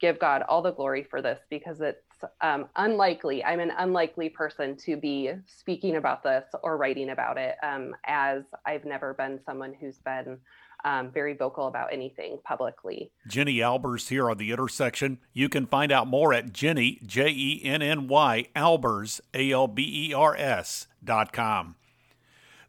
give 0.00 0.18
God 0.18 0.42
all 0.48 0.62
the 0.62 0.72
glory 0.72 1.04
for 1.04 1.20
this 1.22 1.40
because 1.50 1.80
it's 1.80 2.05
um, 2.40 2.66
unlikely. 2.76 3.44
I'm 3.44 3.60
an 3.60 3.72
unlikely 3.78 4.28
person 4.28 4.76
to 4.78 4.96
be 4.96 5.32
speaking 5.46 5.96
about 5.96 6.22
this 6.22 6.44
or 6.62 6.76
writing 6.76 7.10
about 7.10 7.38
it, 7.38 7.56
um, 7.62 7.94
as 8.06 8.42
I've 8.64 8.84
never 8.84 9.14
been 9.14 9.40
someone 9.44 9.74
who's 9.78 9.98
been 9.98 10.38
um, 10.84 11.10
very 11.10 11.34
vocal 11.34 11.66
about 11.66 11.92
anything 11.92 12.38
publicly. 12.44 13.10
Jenny 13.26 13.56
Albers 13.56 14.08
here 14.08 14.30
on 14.30 14.38
the 14.38 14.52
intersection. 14.52 15.18
You 15.32 15.48
can 15.48 15.66
find 15.66 15.90
out 15.90 16.06
more 16.06 16.32
at 16.32 16.52
Jenny, 16.52 17.00
J 17.04 17.28
E 17.28 17.60
N 17.64 17.82
N 17.82 18.08
Y, 18.08 18.46
Albers, 18.54 19.20
A 19.34 19.50
L 19.50 19.66
B 19.66 20.10
E 20.10 20.14
R 20.14 20.36
S 20.36 20.86
dot 21.02 21.32
com. 21.32 21.76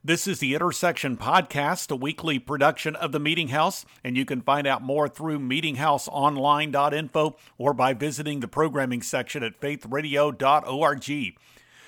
This 0.07 0.25
is 0.25 0.39
the 0.39 0.55
Intersection 0.55 1.17
Podcast, 1.17 1.91
a 1.91 1.95
weekly 1.97 2.39
production 2.39 2.95
of 2.95 3.11
the 3.11 3.19
Meeting 3.19 3.49
House, 3.49 3.85
and 4.05 4.15
you 4.15 4.23
can 4.23 4.39
find 4.39 4.65
out 4.65 4.81
more 4.81 5.09
through 5.09 5.39
meetinghouseonline.info 5.39 7.35
or 7.57 7.73
by 7.73 7.93
visiting 7.93 8.39
the 8.39 8.47
programming 8.47 9.01
section 9.01 9.43
at 9.43 9.59
faithradio.org. 9.59 11.35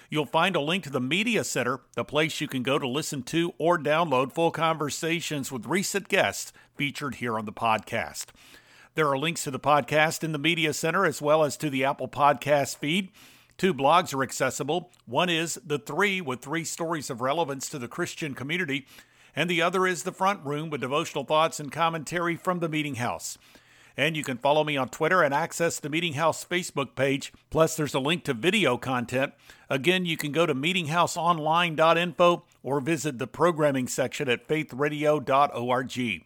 You'll 0.09 0.25
find 0.25 0.55
a 0.57 0.59
link 0.59 0.83
to 0.83 0.89
the 0.89 0.99
Media 0.99 1.45
Center, 1.45 1.79
the 1.95 2.03
place 2.03 2.41
you 2.41 2.49
can 2.49 2.61
go 2.61 2.77
to 2.77 2.85
listen 2.85 3.23
to 3.23 3.53
or 3.57 3.77
download 3.77 4.33
full 4.33 4.51
conversations 4.51 5.49
with 5.49 5.65
recent 5.65 6.09
guests 6.09 6.51
featured 6.75 7.15
here 7.15 7.39
on 7.39 7.45
the 7.45 7.53
podcast. 7.53 8.25
There 8.95 9.07
are 9.07 9.17
links 9.17 9.45
to 9.45 9.51
the 9.51 9.61
podcast 9.61 10.25
in 10.25 10.33
the 10.33 10.38
Media 10.38 10.73
Center 10.73 11.05
as 11.05 11.21
well 11.21 11.45
as 11.45 11.55
to 11.55 11.69
the 11.69 11.85
Apple 11.85 12.09
Podcast 12.09 12.75
feed. 12.75 13.11
Two 13.59 13.73
blogs 13.73 14.13
are 14.13 14.23
accessible. 14.23 14.89
One 15.05 15.27
is 15.27 15.59
The 15.65 15.79
Three, 15.79 16.21
with 16.21 16.39
three 16.41 16.63
stories 16.63 17.09
of 17.09 17.19
relevance 17.19 17.67
to 17.67 17.77
the 17.77 17.89
Christian 17.89 18.33
community, 18.33 18.87
and 19.35 19.49
the 19.49 19.61
other 19.61 19.85
is 19.85 20.03
The 20.03 20.13
Front 20.13 20.45
Room, 20.45 20.69
with 20.69 20.79
devotional 20.79 21.25
thoughts 21.25 21.59
and 21.59 21.69
commentary 21.69 22.37
from 22.37 22.59
the 22.59 22.69
Meeting 22.69 22.95
House. 22.95 23.37
And 23.97 24.15
you 24.15 24.23
can 24.23 24.37
follow 24.37 24.63
me 24.63 24.77
on 24.77 24.87
Twitter 24.87 25.21
and 25.21 25.33
access 25.33 25.77
the 25.77 25.89
Meeting 25.89 26.13
House 26.13 26.45
Facebook 26.45 26.95
page. 26.95 27.33
Plus, 27.49 27.75
there's 27.75 27.93
a 27.93 27.99
link 27.99 28.23
to 28.23 28.33
video 28.33 28.77
content. 28.77 29.33
Again, 29.69 30.05
you 30.05 30.15
can 30.15 30.31
go 30.31 30.45
to 30.45 30.55
meetinghouseonline.info 30.55 32.43
or 32.63 32.79
visit 32.79 33.17
the 33.17 33.27
programming 33.27 33.89
section 33.89 34.29
at 34.29 34.47
faithradio.org. 34.47 36.23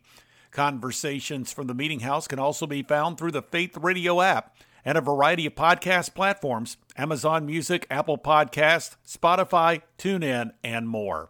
Conversations 0.52 1.52
from 1.52 1.66
the 1.66 1.74
Meeting 1.74 2.02
House 2.02 2.28
can 2.28 2.38
also 2.38 2.68
be 2.68 2.84
found 2.84 3.18
through 3.18 3.32
the 3.32 3.42
Faith 3.42 3.76
Radio 3.78 4.22
app 4.22 4.56
and 4.86 4.98
a 4.98 5.02
variety 5.02 5.46
of 5.46 5.56
podcast 5.56 6.14
platforms 6.14 6.78
Amazon 6.98 7.46
Music, 7.46 7.88
Apple 7.90 8.18
Podcast, 8.18 8.96
Spotify, 9.08 9.82
TuneIn, 9.98 10.52
and 10.64 10.88
more. 10.88 11.30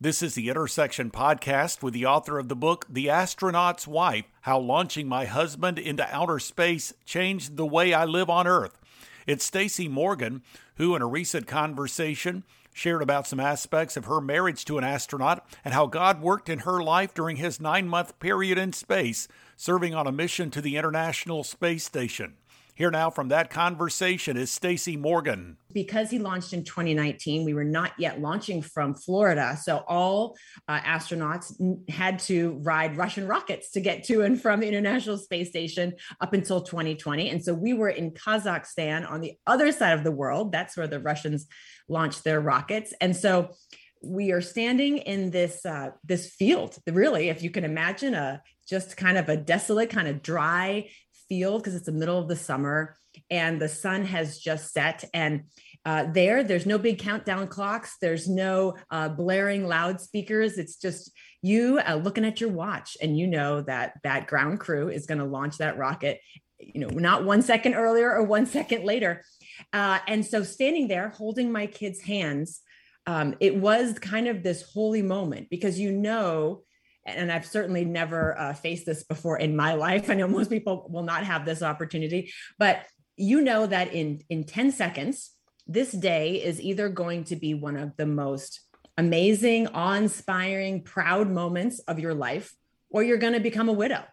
This 0.00 0.22
is 0.22 0.34
the 0.34 0.48
Intersection 0.48 1.10
Podcast 1.10 1.82
with 1.82 1.92
the 1.92 2.06
author 2.06 2.38
of 2.38 2.48
the 2.48 2.54
book, 2.54 2.86
The 2.88 3.10
Astronaut's 3.10 3.88
Wife 3.88 4.26
How 4.42 4.58
Launching 4.58 5.08
My 5.08 5.24
Husband 5.24 5.78
into 5.78 6.06
Outer 6.14 6.38
Space 6.38 6.94
Changed 7.04 7.56
the 7.56 7.66
Way 7.66 7.92
I 7.92 8.04
Live 8.04 8.30
on 8.30 8.46
Earth. 8.46 8.78
It's 9.26 9.44
Stacy 9.44 9.88
Morgan, 9.88 10.42
who, 10.76 10.94
in 10.94 11.02
a 11.02 11.06
recent 11.06 11.48
conversation, 11.48 12.44
shared 12.72 13.02
about 13.02 13.26
some 13.26 13.40
aspects 13.40 13.96
of 13.96 14.04
her 14.04 14.20
marriage 14.20 14.64
to 14.66 14.78
an 14.78 14.84
astronaut 14.84 15.44
and 15.64 15.74
how 15.74 15.86
God 15.86 16.22
worked 16.22 16.48
in 16.48 16.60
her 16.60 16.80
life 16.80 17.12
during 17.12 17.36
his 17.36 17.60
nine 17.60 17.88
month 17.88 18.18
period 18.20 18.56
in 18.56 18.72
space, 18.72 19.26
serving 19.58 19.92
on 19.92 20.06
a 20.06 20.12
mission 20.12 20.50
to 20.52 20.62
the 20.62 20.76
International 20.76 21.42
Space 21.42 21.84
Station. 21.84 22.34
Here 22.76 22.92
now 22.92 23.10
from 23.10 23.26
that 23.30 23.50
conversation 23.50 24.36
is 24.36 24.52
Stacy 24.52 24.96
Morgan. 24.96 25.56
Because 25.72 26.10
he 26.10 26.20
launched 26.20 26.52
in 26.52 26.62
2019, 26.62 27.44
we 27.44 27.52
were 27.52 27.64
not 27.64 27.90
yet 27.98 28.20
launching 28.20 28.62
from 28.62 28.94
Florida. 28.94 29.58
So 29.60 29.82
all 29.88 30.36
uh, 30.68 30.78
astronauts 30.78 31.56
had 31.90 32.20
to 32.20 32.60
ride 32.62 32.96
Russian 32.96 33.26
rockets 33.26 33.72
to 33.72 33.80
get 33.80 34.04
to 34.04 34.22
and 34.22 34.40
from 34.40 34.60
the 34.60 34.68
International 34.68 35.18
Space 35.18 35.48
Station 35.48 35.94
up 36.20 36.34
until 36.34 36.60
2020. 36.60 37.28
And 37.28 37.44
so 37.44 37.52
we 37.52 37.72
were 37.72 37.88
in 37.88 38.12
Kazakhstan 38.12 39.10
on 39.10 39.20
the 39.22 39.36
other 39.44 39.72
side 39.72 39.98
of 39.98 40.04
the 40.04 40.12
world. 40.12 40.52
That's 40.52 40.76
where 40.76 40.86
the 40.86 41.00
Russians 41.00 41.48
launched 41.88 42.22
their 42.22 42.40
rockets. 42.40 42.94
And 43.00 43.16
so 43.16 43.56
we 44.02 44.32
are 44.32 44.40
standing 44.40 44.98
in 44.98 45.30
this 45.30 45.64
uh, 45.66 45.90
this 46.04 46.30
field 46.30 46.76
really 46.86 47.28
if 47.28 47.42
you 47.42 47.50
can 47.50 47.64
imagine 47.64 48.14
a 48.14 48.42
just 48.68 48.96
kind 48.96 49.16
of 49.16 49.28
a 49.28 49.36
desolate 49.36 49.90
kind 49.90 50.08
of 50.08 50.22
dry 50.22 50.88
field 51.28 51.62
because 51.62 51.74
it's 51.74 51.86
the 51.86 51.92
middle 51.92 52.18
of 52.18 52.28
the 52.28 52.36
summer 52.36 52.96
and 53.30 53.60
the 53.60 53.68
sun 53.68 54.04
has 54.04 54.38
just 54.38 54.72
set 54.72 55.04
and 55.12 55.42
uh, 55.84 56.04
there 56.12 56.44
there's 56.44 56.66
no 56.66 56.78
big 56.78 56.98
countdown 56.98 57.46
clocks 57.46 57.96
there's 58.00 58.28
no 58.28 58.74
uh, 58.90 59.08
blaring 59.08 59.66
loudspeakers 59.66 60.58
it's 60.58 60.76
just 60.76 61.10
you 61.42 61.80
uh, 61.86 61.94
looking 61.94 62.24
at 62.24 62.40
your 62.40 62.50
watch 62.50 62.96
and 63.00 63.18
you 63.18 63.26
know 63.26 63.62
that 63.62 63.94
that 64.02 64.26
ground 64.26 64.60
crew 64.60 64.88
is 64.88 65.06
going 65.06 65.18
to 65.18 65.24
launch 65.24 65.58
that 65.58 65.78
rocket 65.78 66.20
you 66.58 66.80
know 66.80 66.88
not 66.88 67.24
one 67.24 67.42
second 67.42 67.74
earlier 67.74 68.12
or 68.12 68.22
one 68.24 68.46
second 68.46 68.84
later. 68.84 69.24
Uh, 69.72 69.98
and 70.06 70.24
so 70.24 70.42
standing 70.42 70.88
there 70.88 71.08
holding 71.08 71.50
my 71.50 71.66
kids 71.66 72.00
hands 72.00 72.60
um, 73.08 73.34
it 73.40 73.56
was 73.56 73.98
kind 73.98 74.28
of 74.28 74.42
this 74.42 74.70
holy 74.70 75.00
moment 75.00 75.48
because 75.48 75.80
you 75.80 75.90
know 75.90 76.62
and 77.06 77.32
I've 77.32 77.46
certainly 77.46 77.86
never 77.86 78.38
uh, 78.38 78.52
faced 78.52 78.84
this 78.84 79.02
before 79.02 79.38
in 79.38 79.56
my 79.56 79.72
life. 79.72 80.10
I 80.10 80.14
know 80.14 80.28
most 80.28 80.50
people 80.50 80.86
will 80.90 81.04
not 81.04 81.24
have 81.24 81.46
this 81.46 81.62
opportunity, 81.62 82.30
but 82.58 82.82
you 83.16 83.40
know 83.40 83.66
that 83.66 83.94
in 83.94 84.20
in 84.28 84.44
10 84.44 84.72
seconds, 84.72 85.30
this 85.66 85.90
day 85.90 86.42
is 86.42 86.60
either 86.60 86.90
going 86.90 87.24
to 87.24 87.36
be 87.36 87.54
one 87.54 87.76
of 87.76 87.96
the 87.96 88.04
most 88.04 88.60
amazing, 88.98 89.68
awe-inspiring, 89.68 90.82
proud 90.82 91.30
moments 91.30 91.78
of 91.80 91.98
your 91.98 92.12
life, 92.12 92.54
or 92.90 93.02
you're 93.02 93.16
going 93.16 93.32
to 93.32 93.40
become 93.40 93.70
a 93.70 93.72
widow. 93.72 94.04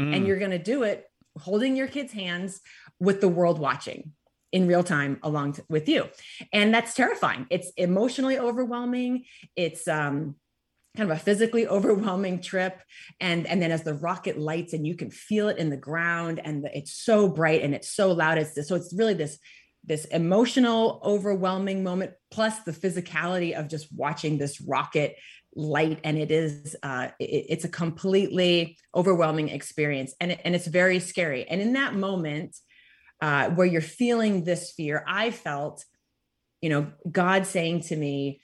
Mm. 0.00 0.16
And 0.16 0.26
you're 0.26 0.38
going 0.38 0.52
to 0.52 0.58
do 0.58 0.84
it 0.84 1.04
holding 1.38 1.76
your 1.76 1.88
kids' 1.88 2.14
hands 2.14 2.62
with 2.98 3.20
the 3.20 3.28
world 3.28 3.58
watching 3.58 4.12
in 4.52 4.66
real 4.66 4.82
time 4.82 5.18
along 5.22 5.56
with 5.68 5.88
you. 5.88 6.08
And 6.52 6.74
that's 6.74 6.94
terrifying. 6.94 7.46
It's 7.50 7.70
emotionally 7.76 8.38
overwhelming. 8.38 9.24
It's 9.56 9.86
um 9.88 10.36
kind 10.96 11.10
of 11.10 11.16
a 11.16 11.20
physically 11.20 11.66
overwhelming 11.76 12.40
trip 12.40 12.80
and 13.20 13.46
and 13.46 13.62
then 13.62 13.70
as 13.70 13.82
the 13.84 13.94
rocket 13.94 14.38
lights 14.38 14.72
and 14.72 14.86
you 14.86 14.96
can 14.96 15.10
feel 15.10 15.48
it 15.48 15.58
in 15.58 15.70
the 15.70 15.76
ground 15.76 16.40
and 16.42 16.64
the, 16.64 16.76
it's 16.76 16.92
so 16.92 17.28
bright 17.28 17.62
and 17.62 17.74
it's 17.74 17.88
so 17.88 18.10
loud 18.12 18.38
it's 18.38 18.54
this, 18.54 18.68
so 18.68 18.74
it's 18.74 18.92
really 18.92 19.14
this 19.14 19.38
this 19.84 20.04
emotional 20.06 21.00
overwhelming 21.04 21.82
moment 21.82 22.12
plus 22.30 22.58
the 22.60 22.72
physicality 22.72 23.58
of 23.58 23.68
just 23.68 23.88
watching 23.96 24.36
this 24.36 24.60
rocket 24.60 25.16
light 25.54 26.00
and 26.04 26.18
it 26.18 26.30
is 26.30 26.76
uh, 26.82 27.08
it, 27.18 27.46
it's 27.48 27.64
a 27.64 27.68
completely 27.68 28.76
overwhelming 28.94 29.48
experience 29.48 30.14
and, 30.20 30.32
it, 30.32 30.40
and 30.44 30.54
it's 30.54 30.66
very 30.66 31.00
scary 31.00 31.46
and 31.48 31.60
in 31.60 31.72
that 31.74 31.94
moment 31.94 32.56
uh, 33.22 33.50
where 33.50 33.66
you're 33.66 33.80
feeling 33.80 34.44
this 34.44 34.72
fear 34.72 35.04
i 35.06 35.30
felt 35.30 35.84
you 36.60 36.70
know 36.70 36.90
god 37.10 37.46
saying 37.46 37.80
to 37.80 37.96
me 37.96 38.40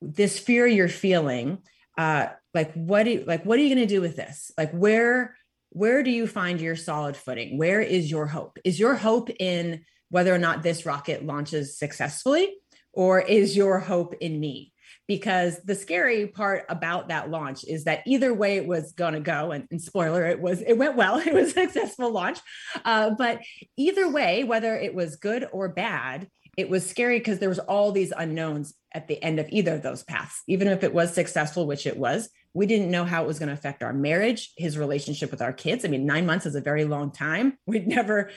this 0.00 0.38
fear 0.38 0.66
you're 0.66 0.88
feeling 0.88 1.58
uh 1.98 2.26
like 2.54 2.72
what 2.74 3.04
do 3.04 3.10
you, 3.10 3.24
like 3.26 3.44
what 3.44 3.58
are 3.58 3.62
you 3.62 3.74
going 3.74 3.86
to 3.86 3.94
do 3.94 4.00
with 4.00 4.16
this? 4.16 4.50
Like 4.56 4.72
where 4.72 5.36
where 5.70 6.02
do 6.02 6.10
you 6.10 6.26
find 6.26 6.60
your 6.60 6.76
solid 6.76 7.16
footing? 7.16 7.56
Where 7.56 7.80
is 7.80 8.10
your 8.10 8.26
hope? 8.26 8.58
Is 8.62 8.78
your 8.78 8.94
hope 8.94 9.30
in 9.38 9.84
whether 10.10 10.34
or 10.34 10.38
not 10.38 10.62
this 10.62 10.84
rocket 10.84 11.24
launches 11.24 11.78
successfully 11.78 12.54
or 12.92 13.20
is 13.20 13.56
your 13.56 13.78
hope 13.78 14.14
in 14.20 14.38
me 14.38 14.71
because 15.08 15.58
the 15.64 15.74
scary 15.74 16.26
part 16.26 16.64
about 16.68 17.08
that 17.08 17.30
launch 17.30 17.64
is 17.64 17.84
that 17.84 18.02
either 18.06 18.32
way 18.32 18.56
it 18.56 18.66
was 18.66 18.92
going 18.92 19.14
to 19.14 19.20
go 19.20 19.50
and, 19.50 19.66
and, 19.70 19.80
spoiler 19.80 20.24
it 20.24 20.40
was 20.40 20.62
it 20.62 20.78
went 20.78 20.96
well 20.96 21.18
it 21.26 21.34
was 21.34 21.48
a 21.48 21.66
successful 21.66 22.10
launch 22.10 22.38
uh, 22.84 23.10
but 23.10 23.40
either 23.76 24.08
way 24.08 24.44
whether 24.44 24.76
it 24.76 24.94
was 24.94 25.16
good 25.16 25.46
or 25.52 25.68
bad 25.68 26.28
it 26.56 26.68
was 26.68 26.88
scary 26.88 27.18
because 27.18 27.38
there 27.38 27.48
was 27.48 27.58
all 27.58 27.92
these 27.92 28.12
unknowns 28.16 28.74
at 28.94 29.08
the 29.08 29.22
end 29.22 29.40
of 29.40 29.48
either 29.48 29.74
of 29.74 29.82
those 29.82 30.02
paths. 30.02 30.42
Even 30.46 30.68
if 30.68 30.84
it 30.84 30.92
was 30.92 31.14
successful 31.14 31.66
which 31.66 31.86
it 31.86 31.96
was 31.96 32.28
we 32.54 32.66
didn't 32.66 32.90
know 32.90 33.04
how 33.04 33.24
it 33.24 33.26
was 33.26 33.38
going 33.38 33.48
to 33.48 33.54
affect 33.54 33.82
our 33.82 33.94
marriage 33.94 34.52
his 34.58 34.76
relationship 34.76 35.30
with 35.30 35.40
our 35.40 35.52
kids. 35.52 35.84
I 35.84 35.88
mean 35.88 36.06
nine 36.06 36.26
months 36.26 36.46
is 36.46 36.54
a 36.54 36.60
very 36.60 36.84
long 36.84 37.10
time. 37.10 37.56
We'd 37.66 37.88
never 37.88 38.30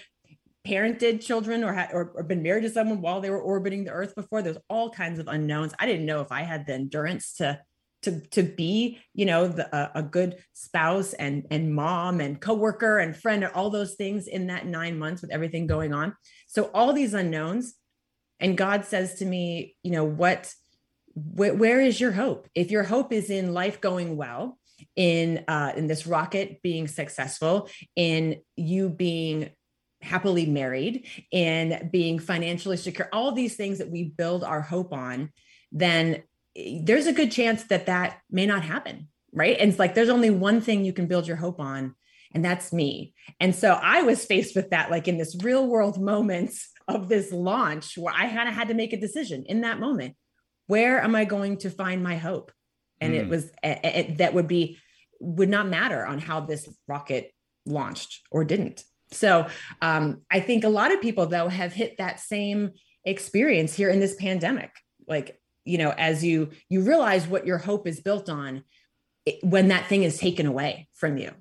parented 0.65 1.24
children 1.24 1.63
or 1.63 1.74
had 1.74 1.89
or, 1.93 2.12
or 2.15 2.24
been 2.24 2.43
married 2.43 2.63
to 2.63 2.69
someone 2.69 3.01
while 3.01 3.22
they 3.22 3.29
were 3.29 3.41
orbiting 3.41 3.84
the 3.84 3.91
earth 3.91 4.15
before. 4.15 4.41
There's 4.41 4.57
all 4.69 4.89
kinds 4.89 5.19
of 5.19 5.27
unknowns. 5.27 5.74
I 5.79 5.86
didn't 5.86 6.05
know 6.05 6.22
if 6.22 6.31
i 6.31 6.41
had 6.41 6.65
the 6.65 6.74
endurance 6.74 7.34
to 7.36 7.60
to 8.01 8.19
to 8.31 8.43
be 8.43 9.00
you 9.13 9.25
know 9.25 9.48
the, 9.48 9.75
a, 9.75 10.00
a 10.00 10.03
good 10.03 10.38
spouse 10.53 11.13
and 11.13 11.45
and 11.51 11.74
mom 11.74 12.19
and 12.19 12.39
coworker 12.39 13.00
and 13.00 13.15
friend 13.15 13.43
and 13.43 13.53
all 13.53 13.69
those 13.69 13.95
things 13.95 14.27
in 14.27 14.48
that 14.48 14.65
nine 14.65 14.98
months 14.98 15.22
with 15.22 15.31
everything 15.31 15.67
going 15.67 15.93
on. 15.93 16.15
So 16.48 16.69
all 16.74 16.93
these 16.93 17.13
unknowns 17.13 17.75
and 18.39 18.57
god 18.57 18.86
says 18.86 19.15
to 19.15 19.25
me 19.25 19.75
you 19.84 19.91
know 19.91 20.03
what 20.03 20.53
wh- 21.13 21.57
where 21.57 21.81
is 21.81 22.00
your 22.00 22.12
hope? 22.12 22.48
If 22.55 22.72
your 22.72 22.84
hope 22.84 23.12
is 23.12 23.29
in 23.29 23.53
life 23.53 23.81
going 23.81 24.17
well 24.17 24.57
in 24.95 25.43
uh 25.48 25.74
in 25.75 25.88
this 25.88 26.05
rocket 26.05 26.62
being 26.62 26.88
successful 26.88 27.69
in 27.95 28.41
you 28.55 28.89
being 28.89 29.50
happily 30.05 30.45
married 30.45 31.07
in 31.31 31.89
being 31.91 32.19
financially 32.19 32.77
secure 32.77 33.09
all 33.12 33.31
these 33.31 33.55
things 33.55 33.79
that 33.79 33.91
we 33.91 34.03
build 34.03 34.43
our 34.43 34.62
hope 34.62 34.93
on 34.93 35.31
then 35.71 36.24
eh, 36.55 36.79
there's 36.83 37.07
a 37.07 37.13
good 37.13 37.31
chance 37.31 37.63
that 37.63 37.88
that 37.88 38.19
may 38.29 38.45
not 38.45 38.63
happen 38.63 39.07
right? 39.35 39.57
And 39.59 39.69
it's 39.69 39.79
like 39.79 39.93
there's 39.93 40.09
only 40.09 40.31
one 40.31 40.62
thing 40.62 40.83
you 40.83 40.93
can 40.93 41.05
build 41.05 41.27
your 41.27 41.35
hope 41.35 41.59
on 41.59 41.93
and 42.33 42.43
that's 42.43 42.74
me. 42.74 43.13
And 43.39 43.53
so 43.53 43.74
i 43.74 44.01
was 44.01 44.25
faced 44.25 44.55
with 44.55 44.71
that 44.71 44.89
like 44.89 45.07
in 45.07 45.17
this 45.17 45.38
real 45.43 45.67
world 45.67 46.01
moments 46.01 46.69
of 46.88 47.09
this 47.09 47.31
launch 47.31 47.97
where 47.97 48.13
i 48.15 48.29
kind 48.29 48.47
of 48.47 48.55
had 48.55 48.69
to 48.69 48.74
make 48.74 48.93
a 48.93 49.00
decision 49.00 49.43
in 49.47 49.62
that 49.62 49.79
moment. 49.79 50.15
Where 50.67 51.03
am 51.03 51.13
i 51.13 51.25
going 51.25 51.57
to 51.57 51.69
find 51.69 52.01
my 52.01 52.15
hope? 52.15 52.51
And 53.01 53.13
mm. 53.13 53.17
it 53.17 53.24
hmm. 53.25 53.29
was 53.29 53.51
it, 53.62 54.17
that 54.17 54.33
would 54.33 54.47
be 54.47 54.79
would 55.19 55.50
not 55.50 55.67
matter 55.67 56.05
on 56.05 56.19
how 56.19 56.39
this 56.39 56.67
rocket 56.88 57.31
launched 57.65 58.21
or 58.31 58.43
didn't 58.43 58.83
so 59.15 59.48
um, 59.81 60.22
i 60.29 60.39
think 60.39 60.63
a 60.63 60.69
lot 60.69 60.93
of 60.93 61.01
people 61.01 61.25
though 61.25 61.48
have 61.48 61.74
hit 61.74 61.98
that 61.98 62.19
same 62.19 62.72
experience 63.05 63.74
here 63.74 63.89
in 63.89 64.00
this 64.00 64.15
pandemic. 64.15 64.72
Like 65.07 65.39
you 65.63 65.77
know 65.77 65.91
as 65.91 66.24
you 66.24 66.50
you 66.69 66.81
realize 66.81 67.27
what 67.27 67.45
your 67.45 67.57
hope 67.57 67.88
is 67.88 68.00
built 68.00 68.29
on 68.29 68.63
it, 69.25 69.43
when 69.43 69.69
that 69.69 69.88
thing 69.88 70.03
is 70.03 70.19
taken 70.19 70.45
away 70.45 70.88
from 70.93 71.17
you. 71.17 71.31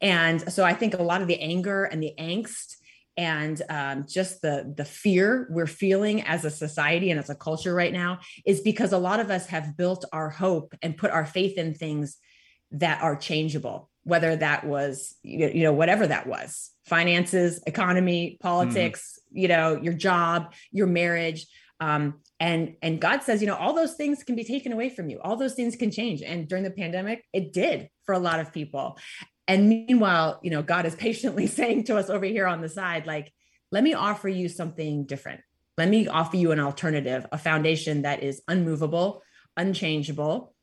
And 0.00 0.52
so 0.52 0.64
i 0.64 0.74
think 0.74 0.94
a 0.94 1.02
lot 1.02 1.22
of 1.22 1.28
the 1.28 1.40
anger 1.40 1.84
and 1.84 2.02
the 2.02 2.14
angst 2.18 2.76
and 3.16 3.60
um, 3.68 4.04
just 4.08 4.42
the 4.42 4.72
the 4.76 4.84
fear 4.84 5.48
we're 5.50 5.66
feeling 5.66 6.22
as 6.22 6.44
a 6.44 6.50
society 6.50 7.10
and 7.10 7.18
as 7.18 7.30
a 7.30 7.34
culture 7.34 7.74
right 7.74 7.92
now 7.92 8.20
is 8.44 8.60
because 8.60 8.92
a 8.92 8.98
lot 8.98 9.20
of 9.20 9.30
us 9.30 9.46
have 9.46 9.76
built 9.76 10.04
our 10.12 10.30
hope 10.30 10.74
and 10.82 10.96
put 10.96 11.10
our 11.10 11.26
faith 11.26 11.56
in 11.56 11.74
things 11.74 12.16
that 12.72 13.02
are 13.02 13.16
changeable 13.16 13.89
whether 14.04 14.34
that 14.36 14.64
was 14.64 15.14
you 15.22 15.62
know 15.62 15.72
whatever 15.72 16.06
that 16.06 16.26
was 16.26 16.70
finances 16.86 17.62
economy 17.66 18.38
politics 18.40 19.18
mm-hmm. 19.28 19.38
you 19.38 19.48
know 19.48 19.80
your 19.80 19.92
job 19.92 20.52
your 20.72 20.86
marriage 20.86 21.46
um, 21.80 22.20
and 22.38 22.76
and 22.82 23.00
god 23.00 23.22
says 23.22 23.40
you 23.40 23.46
know 23.46 23.56
all 23.56 23.72
those 23.72 23.94
things 23.94 24.22
can 24.22 24.36
be 24.36 24.44
taken 24.44 24.72
away 24.72 24.90
from 24.90 25.08
you. 25.08 25.20
All 25.22 25.36
those 25.36 25.54
things 25.54 25.76
can 25.76 25.90
change. 25.90 26.22
And 26.22 26.46
during 26.46 26.64
the 26.64 26.70
pandemic 26.70 27.24
it 27.32 27.52
did 27.52 27.88
for 28.04 28.14
a 28.14 28.18
lot 28.18 28.40
of 28.40 28.52
people. 28.52 28.98
And 29.48 29.68
meanwhile 29.68 30.40
you 30.42 30.50
know 30.50 30.62
god 30.62 30.86
is 30.86 30.94
patiently 31.06 31.46
saying 31.46 31.84
to 31.84 31.96
us 31.96 32.10
over 32.10 32.26
here 32.26 32.46
on 32.46 32.60
the 32.60 32.68
side 32.68 33.06
like 33.06 33.32
let 33.72 33.84
me 33.84 33.94
offer 33.94 34.28
you 34.28 34.48
something 34.48 35.04
different. 35.06 35.40
Let 35.78 35.88
me 35.88 36.08
offer 36.08 36.36
you 36.36 36.52
an 36.52 36.60
alternative 36.60 37.26
a 37.32 37.38
foundation 37.38 38.02
that 38.02 38.22
is 38.22 38.42
unmovable 38.46 39.22
unchangeable. 39.56 40.54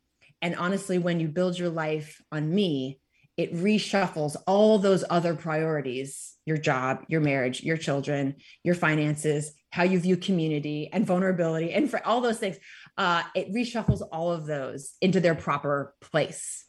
And 0.41 0.56
honestly 0.56 1.00
when 1.00 1.20
you 1.20 1.27
build 1.27 1.58
your 1.58 1.70
life 1.70 2.22
on 2.32 2.53
me 2.53 3.00
it 3.38 3.53
reshuffles 3.53 4.36
all 4.46 4.79
those 4.79 5.06
other 5.10 5.36
priorities 5.36 6.38
your 6.48 6.58
job, 6.58 7.03
your 7.10 7.20
marriage, 7.20 7.62
your 7.62 7.75
children, 7.75 8.36
your 8.63 8.74
finances, 8.74 9.51
how 9.70 9.84
you 9.84 10.00
view 10.00 10.15
community 10.15 10.89
and 10.94 11.06
vulnerability, 11.06 11.74
and 11.74 11.91
for 11.91 12.08
all 12.08 12.22
those 12.22 12.39
things. 12.39 12.56
Uh, 12.98 13.22
it 13.36 13.53
reshuffles 13.53 14.01
all 14.13 14.32
of 14.32 14.46
those 14.46 14.94
into 15.01 15.20
their 15.20 15.36
proper 15.36 15.94
place. 16.00 16.63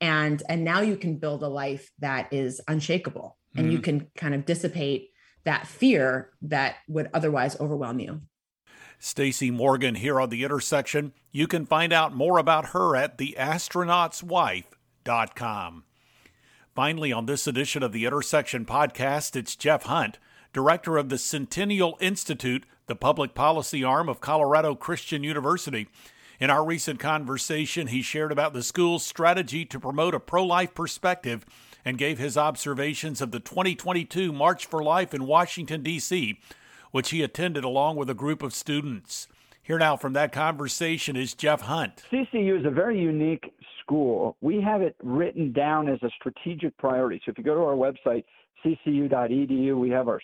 And, 0.00 0.40
and 0.48 0.62
now 0.62 0.82
you 0.82 0.96
can 0.96 1.16
build 1.16 1.42
a 1.42 1.48
life 1.48 1.90
that 1.98 2.32
is 2.32 2.60
unshakable 2.68 3.36
and 3.56 3.66
mm-hmm. 3.66 3.72
you 3.72 3.80
can 3.80 4.08
kind 4.16 4.36
of 4.36 4.44
dissipate 4.44 5.10
that 5.44 5.66
fear 5.66 6.30
that 6.42 6.76
would 6.88 7.10
otherwise 7.12 7.58
overwhelm 7.58 7.98
you. 7.98 8.20
Stacy 9.00 9.50
Morgan 9.50 9.96
here 9.96 10.20
on 10.20 10.30
the 10.30 10.44
intersection. 10.44 11.12
You 11.32 11.48
can 11.48 11.66
find 11.66 11.92
out 11.92 12.14
more 12.14 12.38
about 12.38 12.66
her 12.66 12.94
at 12.94 13.18
theastronautswife.com. 13.18 15.84
Finally, 16.74 17.12
on 17.12 17.26
this 17.26 17.46
edition 17.46 17.84
of 17.84 17.92
the 17.92 18.04
Intersection 18.04 18.64
podcast, 18.64 19.36
it's 19.36 19.54
Jeff 19.54 19.84
Hunt, 19.84 20.18
director 20.52 20.96
of 20.96 21.08
the 21.08 21.18
Centennial 21.18 21.96
Institute, 22.00 22.66
the 22.86 22.96
public 22.96 23.32
policy 23.32 23.84
arm 23.84 24.08
of 24.08 24.20
Colorado 24.20 24.74
Christian 24.74 25.22
University. 25.22 25.86
In 26.40 26.50
our 26.50 26.64
recent 26.64 26.98
conversation, 26.98 27.86
he 27.86 28.02
shared 28.02 28.32
about 28.32 28.54
the 28.54 28.62
school's 28.64 29.06
strategy 29.06 29.64
to 29.64 29.78
promote 29.78 30.16
a 30.16 30.20
pro 30.20 30.44
life 30.44 30.74
perspective 30.74 31.46
and 31.84 31.96
gave 31.96 32.18
his 32.18 32.36
observations 32.36 33.20
of 33.20 33.30
the 33.30 33.38
2022 33.38 34.32
March 34.32 34.66
for 34.66 34.82
Life 34.82 35.14
in 35.14 35.28
Washington, 35.28 35.80
D.C., 35.84 36.40
which 36.90 37.10
he 37.10 37.22
attended 37.22 37.62
along 37.62 37.94
with 37.94 38.10
a 38.10 38.14
group 38.14 38.42
of 38.42 38.52
students. 38.52 39.28
Here 39.62 39.78
now 39.78 39.96
from 39.96 40.12
that 40.14 40.32
conversation 40.32 41.14
is 41.14 41.34
Jeff 41.34 41.60
Hunt. 41.60 42.02
CCU 42.10 42.58
is 42.58 42.66
a 42.66 42.70
very 42.70 43.00
unique 43.00 43.54
school, 43.84 44.36
we 44.40 44.60
have 44.60 44.82
it 44.82 44.96
written 45.02 45.52
down 45.52 45.88
as 45.88 45.98
a 46.02 46.10
strategic 46.18 46.76
priority. 46.78 47.20
So 47.24 47.30
if 47.32 47.38
you 47.38 47.44
go 47.44 47.54
to 47.54 47.60
our 47.60 47.74
website, 47.74 48.24
ccu.edu, 48.64 49.78
we 49.78 49.90
have 49.90 50.08
our 50.08 50.20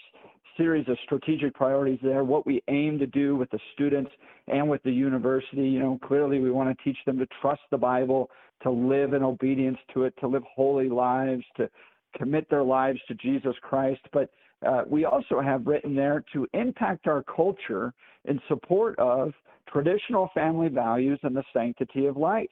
series 0.56 0.88
of 0.88 0.98
strategic 1.04 1.54
priorities 1.54 1.98
there, 2.02 2.24
what 2.24 2.46
we 2.46 2.62
aim 2.68 2.98
to 2.98 3.06
do 3.06 3.36
with 3.36 3.50
the 3.50 3.58
students 3.74 4.10
and 4.48 4.68
with 4.68 4.82
the 4.82 4.90
university. 4.90 5.62
You 5.62 5.78
know, 5.78 5.98
clearly 6.06 6.40
we 6.40 6.50
want 6.50 6.76
to 6.76 6.84
teach 6.84 6.98
them 7.06 7.18
to 7.18 7.26
trust 7.40 7.62
the 7.70 7.78
Bible, 7.78 8.30
to 8.62 8.70
live 8.70 9.14
in 9.14 9.22
obedience 9.22 9.78
to 9.94 10.04
it, 10.04 10.14
to 10.20 10.28
live 10.28 10.42
holy 10.54 10.88
lives, 10.88 11.44
to 11.56 11.68
commit 12.16 12.48
their 12.50 12.62
lives 12.62 13.00
to 13.08 13.14
Jesus 13.14 13.54
Christ. 13.62 14.00
But 14.12 14.30
uh, 14.66 14.82
we 14.86 15.04
also 15.04 15.40
have 15.40 15.66
written 15.66 15.94
there 15.94 16.22
to 16.32 16.46
impact 16.52 17.06
our 17.06 17.22
culture 17.22 17.94
in 18.26 18.40
support 18.48 18.98
of 18.98 19.32
traditional 19.72 20.30
family 20.34 20.68
values 20.68 21.18
and 21.22 21.34
the 21.34 21.44
sanctity 21.52 22.06
of 22.06 22.16
life. 22.16 22.48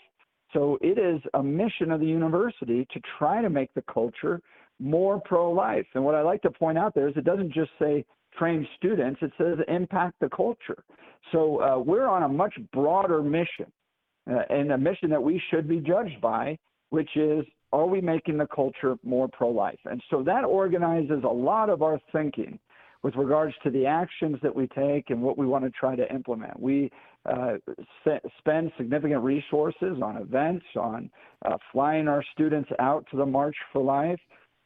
So 0.53 0.79
it 0.81 0.99
is 0.99 1.21
a 1.35 1.43
mission 1.43 1.91
of 1.91 2.01
the 2.01 2.07
university 2.07 2.87
to 2.93 3.01
try 3.19 3.43
to 3.43 3.51
make 3.51 3.73
the 3.75 3.83
culture 3.83 4.41
more 4.79 5.21
pro 5.21 5.51
life. 5.51 5.87
And 5.95 6.05
what 6.05 6.15
I 6.15 6.23
like 6.23 6.43
to 6.43 6.51
point 6.51 6.79
out 6.79 6.95
there 6.95 7.09
is 7.09 7.17
it 7.17 7.25
doesn't 7.25 7.53
just 7.53 7.71
say 7.79 8.05
train 8.37 8.67
students, 8.77 9.21
it 9.23 9.33
says 9.37 9.59
impact 9.69 10.21
the 10.21 10.29
culture. 10.29 10.85
So 11.33 11.61
uh, 11.61 11.79
we're 11.79 12.07
on 12.07 12.23
a 12.23 12.29
much 12.29 12.55
broader 12.73 13.23
mission 13.23 13.71
uh, 14.31 14.43
and 14.51 14.73
a 14.73 14.79
mission 14.79 15.11
that 15.11 15.23
we 15.23 15.43
should 15.51 15.69
be 15.69 15.81
judged 15.81 16.21
by, 16.21 16.59
which 16.91 17.11
is 17.17 17.45
are 17.73 17.87
we 17.87 18.01
making 18.01 18.39
the 18.39 18.47
culture 18.47 18.97
more 19.05 19.29
pro 19.29 19.51
life? 19.51 19.79
And 19.85 20.03
so 20.11 20.23
that 20.23 20.45
organizes 20.45 21.23
a 21.25 21.29
lot 21.29 21.69
of 21.69 21.83
our 21.83 22.01
thinking 22.13 22.59
with 23.03 23.15
regards 23.17 23.55
to 23.63 23.71
the 23.71 23.87
actions 23.87 24.39
that 24.43 24.55
we 24.55 24.67
take 24.69 25.11
and 25.11 25.23
what 25.23 25.39
we 25.39 25.47
want 25.47 25.65
to 25.65 25.71
try 25.71 25.95
to 25.95 26.13
implement. 26.13 26.59
We 26.59 26.91
uh, 27.27 27.55
spend 28.39 28.73
significant 28.77 29.23
resources 29.23 29.99
on 30.03 30.17
events, 30.17 30.65
on 30.77 31.11
uh, 31.45 31.57
flying 31.73 32.09
our 32.09 32.25
students 32.33 32.71
out 32.79 33.07
to 33.11 33.17
the 33.17 33.27
March 33.27 33.57
for 33.73 33.83
Life, 33.83 34.21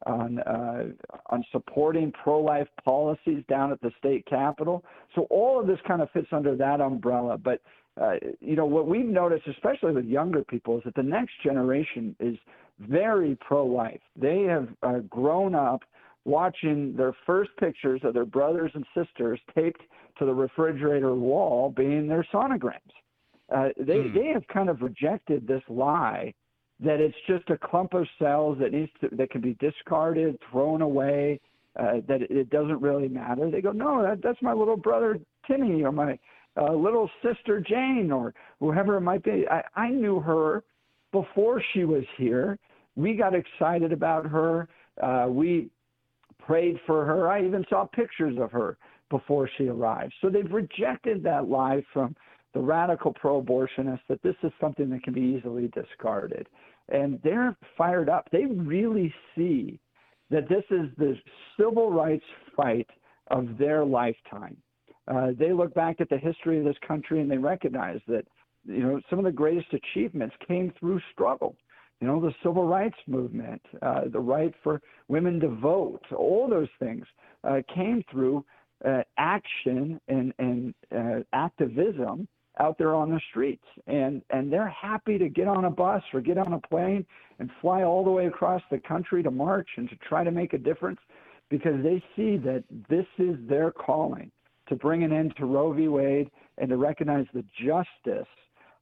on 0.07 0.41
uh, 0.41 0.85
on 1.27 1.45
supporting 1.53 2.13
pro-life 2.25 2.67
policies 2.85 3.45
down 3.49 3.71
at 3.71 3.81
the 3.81 3.91
state 3.99 4.27
capitol. 4.27 4.85
So 5.15 5.27
all 5.31 5.61
of 5.61 5.67
this 5.67 5.79
kind 5.87 6.03
of 6.03 6.11
fits 6.11 6.29
under 6.33 6.57
that 6.57 6.81
umbrella. 6.81 7.39
But 7.39 7.61
uh, 8.01 8.15
you 8.41 8.57
know 8.57 8.67
what 8.67 8.87
we've 8.87 9.07
noticed, 9.07 9.47
especially 9.47 9.93
with 9.93 10.07
younger 10.07 10.43
people, 10.43 10.79
is 10.79 10.85
that 10.85 10.95
the 10.95 11.03
next 11.03 11.35
generation 11.45 12.17
is 12.19 12.37
very 12.81 13.37
pro-life. 13.41 14.01
They 14.17 14.43
have 14.43 14.69
uh, 14.83 14.99
grown 15.09 15.55
up 15.55 15.83
watching 16.25 16.95
their 16.97 17.15
first 17.27 17.51
pictures 17.59 18.01
of 18.05 18.15
their 18.15 18.25
brothers 18.25 18.71
and 18.75 18.85
sisters 18.95 19.41
taped 19.55 19.83
to 20.19 20.25
the 20.25 20.35
refrigerator 20.35 21.15
wall 21.15 21.73
being 21.77 22.07
their 22.07 22.27
sonograms. 22.33 22.79
Uh, 23.55 23.69
they 23.79 23.99
mm. 23.99 24.15
they 24.15 24.27
have 24.29 24.47
kind 24.49 24.69
of 24.69 24.81
rejected 24.83 25.47
this 25.47 25.63
lie 25.69 26.33
that 26.81 27.01
it's 27.01 27.17
just 27.27 27.49
a 27.51 27.59
clump 27.59 27.95
of 27.95 28.07
cells 28.19 28.59
that 28.61 28.73
needs 28.73 28.91
to, 29.01 29.09
that 29.13 29.31
can 29.31 29.41
be 29.41 29.55
discarded, 29.61 30.37
thrown 30.51 30.83
away, 30.83 31.41
uh, 31.79 31.95
that 32.09 32.23
it 32.23 32.51
doesn't 32.51 32.81
really 32.81 33.09
matter. 33.09 33.51
They 33.51 33.61
go, 33.61 33.73
no, 33.73 34.03
that, 34.03 34.21
that's 34.23 34.41
my 34.43 34.53
little 34.53 34.77
brother 34.77 35.21
Timmy 35.47 35.83
or 35.83 35.93
my 35.93 36.19
uh, 36.61 36.73
little 36.73 37.09
sister 37.23 37.61
Jane 37.61 38.11
or 38.13 38.35
whoever 38.59 38.97
it 38.97 39.03
might 39.03 39.23
be. 39.23 39.45
I, 39.51 39.63
I 39.77 39.89
knew 39.89 40.21
her 40.21 40.65
before 41.13 41.63
she 41.73 41.85
was 41.85 42.05
here. 42.17 42.59
We 42.97 43.15
got 43.15 43.35
excited 43.35 43.93
about 43.93 44.27
her. 44.27 44.69
Uh, 45.01 45.27
we 45.29 45.71
prayed 46.47 46.79
for 46.87 47.05
her. 47.05 47.29
I 47.29 47.45
even 47.45 47.65
saw 47.69 47.85
pictures 47.85 48.37
of 48.39 48.51
her 48.53 48.77
before 49.11 49.49
she 49.57 49.69
arrived. 49.69 50.15
So 50.21 50.29
they've 50.29 50.51
rejected 50.51 51.23
that 51.23 51.49
lie 51.49 51.83
from 51.93 52.17
the 52.55 52.61
radical 52.61 53.13
pro 53.15 53.43
abortionists 53.43 54.01
that 54.09 54.23
this 54.23 54.37
is 54.43 54.53
something 54.61 54.91
that 54.91 55.03
can 55.03 55.15
be 55.15 55.21
easily 55.21 55.69
discarded. 55.69 56.49
And 56.89 57.21
they're 57.23 57.57
fired 57.77 58.09
up. 58.09 58.29
They 58.31 58.47
really 58.47 59.15
see 59.35 59.79
that 60.31 60.49
this 60.49 60.65
is 60.71 60.89
the 60.99 61.17
civil 61.59 61.91
rights 61.91 62.25
fight 62.57 62.89
of 63.31 63.57
their 63.59 63.85
lifetime. 63.85 64.57
Uh, 65.09 65.29
they 65.39 65.53
look 65.53 65.75
back 65.75 66.01
at 66.01 66.09
the 66.09 66.19
history 66.19 66.59
of 66.59 66.65
this 66.65 66.77
country 66.87 67.21
and 67.21 67.31
they 67.31 67.39
recognize 67.39 68.01
that 68.09 68.25
you 68.65 68.81
know, 68.81 69.01
some 69.11 69.19
of 69.19 69.25
the 69.25 69.33
greatest 69.33 69.69
achievements 69.73 70.35
came 70.47 70.73
through 70.79 71.01
struggle. 71.13 71.57
You 72.03 72.09
know, 72.09 72.21
the 72.21 72.35
civil 72.43 72.65
rights 72.65 72.99
movement, 73.07 73.63
uh, 73.81 74.09
the 74.13 74.19
right 74.19 74.53
for 74.65 74.83
women 75.07 75.39
to 75.39 75.49
vote, 75.49 76.03
all 76.11 76.49
those 76.51 76.69
things 76.81 77.07
uh, 77.45 77.61
came 77.73 78.03
through 78.11 78.45
uh, 78.85 79.03
action 79.19 80.01
and, 80.09 80.35
and 80.41 80.75
uh, 80.93 81.21
activism 81.33 82.27
out 82.59 82.77
there 82.77 82.93
on 82.93 83.09
the 83.09 83.21
streets. 83.31 83.63
And, 83.87 84.21
and 84.31 84.53
they're 84.53 84.69
happy 84.69 85.17
to 85.17 85.29
get 85.29 85.47
on 85.47 85.67
a 85.67 85.71
bus 85.71 86.03
or 86.13 86.21
get 86.21 86.39
on 86.39 86.55
a 86.55 86.59
plane 86.59 87.07
and 87.39 87.49
fly 87.61 87.85
all 87.85 88.03
the 88.03 88.11
way 88.11 88.27
across 88.27 88.63
the 88.73 88.79
country 88.81 89.23
to 89.23 89.31
march 89.31 89.69
and 89.77 89.89
to 89.89 89.95
try 90.09 90.25
to 90.25 90.33
make 90.33 90.55
a 90.55 90.59
difference 90.59 90.99
because 91.51 91.81
they 91.85 92.03
see 92.17 92.37
that 92.39 92.65
this 92.91 93.07
is 93.19 93.37
their 93.49 93.71
calling 93.71 94.33
to 94.69 94.75
bring 94.75 95.05
an 95.05 95.13
end 95.13 95.35
to 95.37 95.47
Roe 95.47 95.73
v. 95.73 95.87
Wade 95.87 96.33
and 96.59 96.69
to 96.69 96.77
recognize 96.77 97.27
the 97.33 97.45
justice 97.65 98.27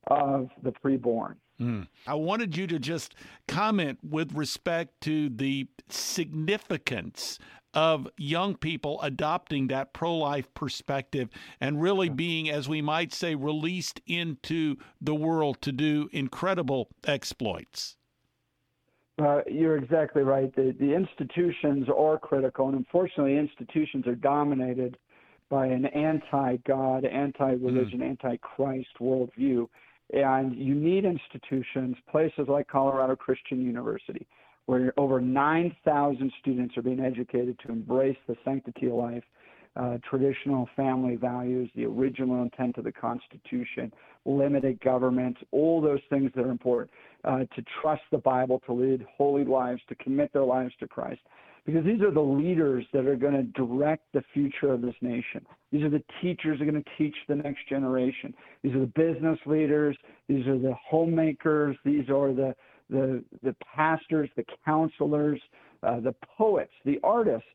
of 0.07 0.49
the 0.63 0.73
preborn. 0.83 1.35
Mm. 1.61 1.89
I 2.07 2.15
wanted 2.15 2.57
you 2.57 2.67
to 2.69 2.79
just 2.79 3.15
comment 3.47 3.99
with 4.03 4.33
respect 4.33 5.01
to 5.03 5.29
the 5.29 5.69
significance 5.89 7.39
of 7.75 8.09
young 8.17 8.57
people 8.57 9.01
adopting 9.03 9.69
that 9.69 9.93
pro 9.93 10.17
life 10.17 10.53
perspective 10.55 11.29
and 11.61 11.81
really 11.81 12.09
being, 12.09 12.51
as 12.51 12.69
we 12.69 12.83
might 12.83 13.13
say, 13.13 13.35
released 13.35 14.01
into 14.07 14.77
the 15.01 15.15
world 15.15 15.61
to 15.63 15.71
do 15.71 16.09
incredible 16.13 16.89
exploits. 17.07 17.97
Uh, 19.21 19.43
you're 19.47 19.77
exactly 19.77 20.23
right. 20.23 20.55
The, 20.57 20.75
the 20.81 20.95
institutions 20.95 21.89
are 21.95 22.19
critical, 22.19 22.69
and 22.69 22.77
unfortunately, 22.77 23.37
institutions 23.37 24.07
are 24.07 24.15
dominated 24.15 24.97
by 25.51 25.67
an 25.67 25.85
anti 25.87 26.57
God, 26.67 27.05
anti 27.05 27.53
religion, 27.53 28.01
mm. 28.01 28.09
anti 28.09 28.37
Christ 28.39 28.89
worldview. 28.99 29.69
And 30.13 30.57
you 30.57 30.75
need 30.75 31.05
institutions, 31.05 31.97
places 32.11 32.47
like 32.49 32.67
Colorado 32.69 33.15
Christian 33.15 33.63
University, 33.63 34.27
where 34.67 34.93
over 34.97 35.21
9,000 35.21 36.33
students 36.41 36.77
are 36.77 36.83
being 36.83 37.01
educated 37.01 37.59
to 37.65 37.73
embrace 37.73 38.17
the 38.27 38.37
sanctity 38.45 38.87
of 38.87 38.95
life, 38.95 39.25
uh, 39.77 39.99
traditional 40.09 40.69
family 40.75 41.15
values, 41.15 41.71
the 41.77 41.85
original 41.85 42.43
intent 42.43 42.77
of 42.77 42.85
the 42.85 42.93
Constitution, 42.93 43.93
limited 44.25 44.81
government, 44.81 45.37
all 45.53 45.81
those 45.81 46.01
things 46.11 46.31
that 46.35 46.45
are 46.45 46.51
important, 46.51 46.91
uh, 47.25 47.39
to 47.55 47.65
trust 47.81 48.03
the 48.11 48.19
Bible, 48.19 48.61
to 48.67 48.73
lead 48.73 49.07
holy 49.17 49.45
lives, 49.45 49.81
to 49.89 49.95
commit 49.97 50.33
their 50.33 50.45
lives 50.45 50.75
to 50.81 50.89
Christ. 50.89 51.21
Because 51.67 51.85
these 51.85 52.01
are 52.01 52.11
the 52.11 52.21
leaders 52.21 52.85
that 52.93 53.07
are 53.07 53.17
going 53.17 53.35
to 53.35 53.43
direct 53.43 54.05
the 54.13 54.23
future 54.33 54.73
of 54.73 54.81
this 54.81 54.95
nation. 55.03 55.45
These 55.71 55.83
are 55.83 55.91
the 55.91 56.03
teachers 56.23 56.59
that 56.59 56.69
are 56.69 56.71
going 56.71 56.83
to 56.83 56.91
teach 56.99 57.15
the 57.29 57.37
next 57.37 57.69
generation. 57.69 58.35
These 58.63 58.75
are 58.75 58.81
the 58.81 58.87
business 58.87 59.39
leaders. 59.47 59.97
These 60.29 60.47
are 60.47 60.59
the 60.59 60.75
homemakers. 60.89 61.77
These 61.85 62.09
are 62.09 62.33
the 62.33 62.55
the, 62.91 63.23
the 63.43 63.55
pastors, 63.75 64.29
the 64.37 64.45
counselors, 64.65 65.41
uh, 65.83 66.01
the 66.01 66.15
poets, 66.37 66.73
the 66.85 66.99
artists, 67.03 67.47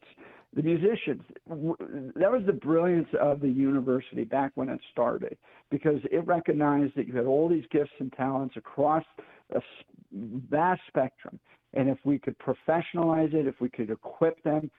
the 0.55 0.63
musicians. 0.63 1.21
That 1.47 2.31
was 2.31 2.43
the 2.45 2.53
brilliance 2.53 3.09
of 3.21 3.41
the 3.41 3.49
university 3.49 4.23
back 4.23 4.51
when 4.55 4.69
it 4.69 4.79
started 4.91 5.37
because 5.69 5.99
it 6.11 6.25
recognized 6.25 6.93
that 6.95 7.07
you 7.07 7.15
had 7.15 7.25
all 7.25 7.49
these 7.49 7.65
gifts 7.71 7.91
and 7.99 8.11
talents 8.13 8.55
across 8.55 9.03
a 9.53 9.59
vast 10.49 10.81
spectrum. 10.87 11.39
And 11.75 11.89
if 11.89 11.97
we 12.03 12.17
could 12.17 12.35
professionalize 12.39 13.33
it, 13.33 13.47
if 13.47 13.55
we 13.59 13.69
could 13.69 13.89
equip 13.89 14.41
them, 14.43 14.71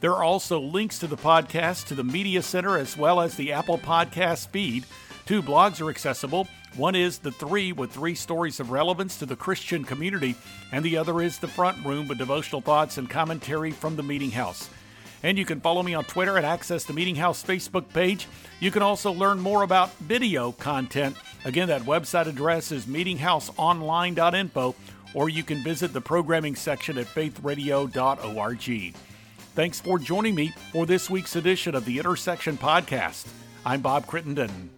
There 0.00 0.12
are 0.12 0.22
also 0.22 0.60
links 0.60 1.00
to 1.00 1.08
the 1.08 1.16
podcast, 1.16 1.88
to 1.88 1.96
the 1.96 2.04
Media 2.04 2.42
Center, 2.42 2.78
as 2.78 2.96
well 2.96 3.20
as 3.20 3.34
the 3.34 3.52
Apple 3.52 3.76
Podcast 3.76 4.50
feed. 4.50 4.84
Two 5.26 5.42
blogs 5.42 5.80
are 5.80 5.90
accessible. 5.90 6.46
One 6.76 6.94
is 6.94 7.18
The 7.18 7.32
Three 7.32 7.72
with 7.72 7.90
three 7.90 8.14
stories 8.14 8.60
of 8.60 8.70
relevance 8.70 9.18
to 9.18 9.26
the 9.26 9.34
Christian 9.34 9.82
community, 9.82 10.36
and 10.70 10.84
the 10.84 10.96
other 10.96 11.20
is 11.20 11.40
The 11.40 11.48
Front 11.48 11.84
Room 11.84 12.06
with 12.06 12.18
devotional 12.18 12.60
thoughts 12.60 12.98
and 12.98 13.10
commentary 13.10 13.72
from 13.72 13.96
the 13.96 14.04
Meeting 14.04 14.30
House. 14.30 14.70
And 15.24 15.36
you 15.36 15.44
can 15.44 15.60
follow 15.60 15.82
me 15.82 15.94
on 15.94 16.04
Twitter 16.04 16.36
and 16.36 16.46
access 16.46 16.84
the 16.84 16.92
Meeting 16.92 17.16
House 17.16 17.42
Facebook 17.42 17.92
page. 17.92 18.28
You 18.60 18.70
can 18.70 18.82
also 18.82 19.10
learn 19.10 19.40
more 19.40 19.62
about 19.62 19.92
video 19.98 20.52
content. 20.52 21.16
Again, 21.44 21.68
that 21.68 21.82
website 21.82 22.26
address 22.26 22.70
is 22.70 22.86
meetinghouseonline.info, 22.86 24.74
or 25.14 25.28
you 25.28 25.42
can 25.42 25.62
visit 25.62 25.92
the 25.92 26.00
programming 26.00 26.54
section 26.54 26.98
at 26.98 27.06
faithradio.org. 27.06 28.94
Thanks 29.54 29.80
for 29.80 29.98
joining 29.98 30.34
me 30.34 30.54
for 30.72 30.86
this 30.86 31.10
week's 31.10 31.36
edition 31.36 31.74
of 31.74 31.84
the 31.84 31.98
Intersection 31.98 32.56
Podcast. 32.56 33.26
I'm 33.66 33.80
Bob 33.80 34.06
Crittenden. 34.06 34.70